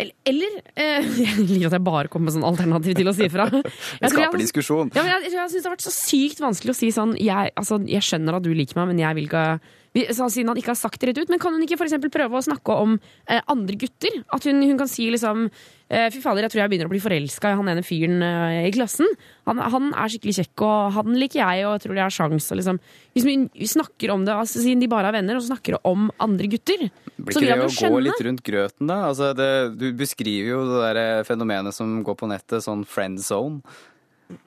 [0.00, 3.44] Eller, eh, Jeg liker at jeg bare kommer med sånn alternativ til å si fra.
[3.52, 3.62] Det
[4.00, 4.90] jeg- skaper diskusjon.
[4.96, 7.52] Ja, men jeg, jeg synes det har vært så sykt vanskelig å si sånn jeg,
[7.60, 9.44] altså, jeg skjønner at du liker meg, men jeg vil ikke
[9.92, 11.30] Siden han ikke har sagt det rett ut.
[11.32, 12.96] Men kan hun ikke for prøve å snakke om
[13.28, 14.22] eh, andre gutter?
[14.32, 15.44] At hun, hun kan si liksom
[15.92, 18.62] eh, Fy fader, jeg tror jeg begynner å bli forelska i han ene fyren eh,
[18.70, 19.10] i klassen.
[19.50, 22.48] Han, han er skikkelig kjekk, og han liker jeg, og jeg tror det er sjans.
[22.48, 22.80] Og liksom.
[23.12, 26.08] Hvis vi, vi snakker om det, altså, siden de bare er venner, og snakker om
[26.22, 26.88] andre gutter,
[27.18, 29.00] Blir så vil ikke han det jo å gå litt rundt grøten, da?
[29.12, 33.60] Altså, det, du beskriver jo det der fenomenet som går på nettet, sånn friend zone.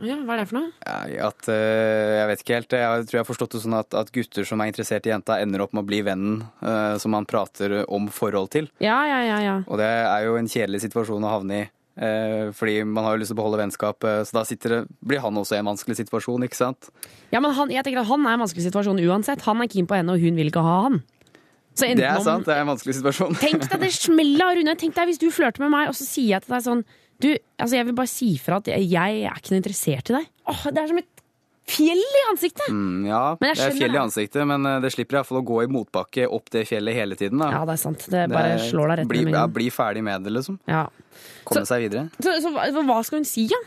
[0.03, 0.71] Ja, hva er det for noe?
[0.81, 2.75] Ja, at, eh, jeg vet ikke helt.
[2.75, 5.39] Jeg tror jeg har forstått det sånn at, at gutter som er interessert i jenta,
[5.43, 8.69] ender opp med å bli vennen uh, som man prater om forhold til.
[8.83, 9.55] Ja, ja, ja, ja.
[9.67, 11.65] Og det er jo en kjedelig situasjon å havne i.
[11.95, 15.38] eh, fordi man har jo lyst til å beholde vennskapet, så da det, blir han
[15.39, 16.89] også i en vanskelig situasjon, ikke sant?
[17.31, 19.45] Ja, men han, jeg tenker at han er i en vanskelig situasjon uansett.
[19.47, 21.01] Han er keen på henne, og hun vil ikke ha han.
[21.75, 23.36] Det er sant, det er en vanskelig situasjon.
[23.41, 24.75] Tenk deg det smellet, Rune.
[24.79, 26.86] Tenk deg hvis du flørter med meg, og så sier jeg til deg sånn
[27.22, 27.30] Du,
[27.61, 30.32] altså jeg vil bare si fra at jeg, jeg er ikke noe interessert i deg.
[30.51, 31.11] Åh, Det er som et
[31.66, 32.68] fjell i ansiktet!
[32.70, 35.70] Mm, ja, det er fjell i ansiktet, men eh, det slipper iallfall å gå i
[35.72, 37.39] motbakke opp det fjellet hele tiden.
[37.41, 37.47] Da.
[37.55, 38.05] Ja, det er sant.
[38.11, 40.59] Det bare slår deg rett bli, med ja, bli ferdig med det, liksom.
[40.70, 40.84] Ja.
[41.47, 42.09] Komme seg videre.
[42.20, 43.61] Så, så hva, hva skal hun si, da?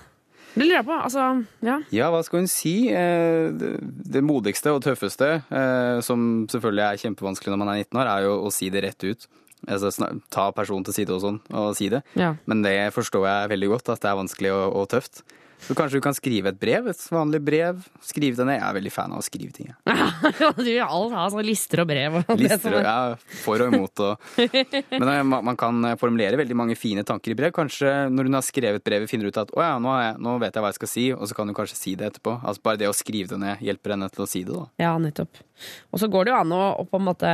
[0.54, 0.94] Det lurer jeg på.
[1.08, 1.24] Altså,
[1.66, 1.74] ja.
[1.94, 2.76] Ja, hva skal hun si?
[2.90, 3.72] Eh, Det,
[4.14, 8.28] det modigste og tøffeste, eh, som selvfølgelig er kjempevanskelig når man er 19 år, er
[8.28, 9.26] jo å si det rett ut.
[9.66, 9.90] Altså,
[10.32, 12.04] ta personen til side og sånn, og si det.
[12.18, 12.34] Ja.
[12.46, 15.24] Men det forstår jeg veldig godt, at det er vanskelig og, og tøft.
[15.58, 17.80] Så kanskje du kan skrive et brev, et vanlig brev.
[18.04, 18.58] Skrive det ned.
[18.60, 19.72] Jeg er veldig fan av å skrive ting.
[20.58, 22.18] du vil alt ha sånne lister og brev.
[22.20, 22.94] Og Lister og ja,
[23.42, 24.04] for og imot.
[24.06, 24.28] Og.
[25.00, 27.52] Men eh, man kan formulere veldig mange fine tanker i brev.
[27.56, 30.38] Kanskje når hun har skrevet brevet, finner ut at å ja, nå, har jeg, nå
[30.44, 32.38] vet jeg hva jeg skal si, og så kan du kanskje si det etterpå.
[32.38, 34.54] Altså Bare det å skrive det ned hjelper henne til å si det.
[34.54, 34.68] da.
[34.86, 35.42] Ja, nettopp.
[35.90, 37.32] Og så går det jo an å på en måte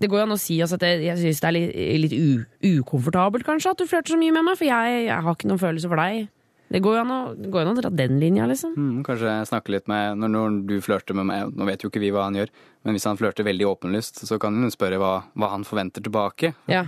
[0.00, 1.72] Det går jo an å si altså, at jeg, jeg syns det er litt,
[2.06, 2.44] litt u,
[2.80, 5.60] ukomfortabelt, kanskje, at du flørter så mye med meg, for jeg, jeg har ikke noen
[5.60, 6.28] følelse for deg.
[6.70, 8.76] Det går jo an å, jo an å dra den linja, liksom.
[8.78, 12.02] Mm, kanskje snakke litt med når, når du flørter med meg, nå vet jo ikke
[12.02, 12.52] vi hva han gjør,
[12.86, 16.54] men hvis han flørter veldig åpenlyst, så kan hun spørre hva, hva han forventer tilbake.
[16.70, 16.84] Ja.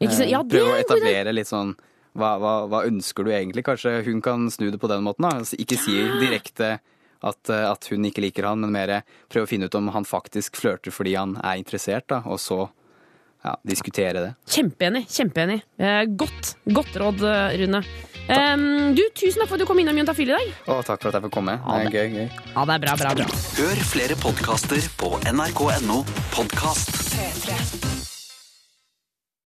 [0.00, 0.20] Sant?
[0.22, 1.74] Eh, Ja, Prøve å er etablere litt sånn
[2.16, 3.66] hva, hva, hva ønsker du egentlig?
[3.66, 5.26] Kanskje hun kan snu det på den måten.
[5.26, 5.36] da.
[5.42, 6.78] Altså, Ikke si direkte
[7.22, 8.94] at, eh, at hun ikke liker han, men mer
[9.32, 12.66] prøve å finne ut om han faktisk flørter fordi han er interessert, da, og så
[13.44, 14.34] ja, diskutere det.
[14.48, 15.06] Kjempeenig.
[15.08, 15.62] kjempeenig.
[15.78, 17.84] Eh, godt, godt råd, eh, Rune.
[18.28, 18.56] Eh,
[18.96, 20.52] du, Tusen takk for at du kom innom Juntafil i dag.
[20.66, 21.56] Å, takk for at jeg fikk komme.
[21.56, 22.28] Det er gøy, gøy.
[22.54, 23.30] Ja, det er bra, bra, bra.
[23.60, 26.04] Hør flere podkaster på nrk.no
[26.36, 26.94] podkast.
[27.16, 27.99] P3.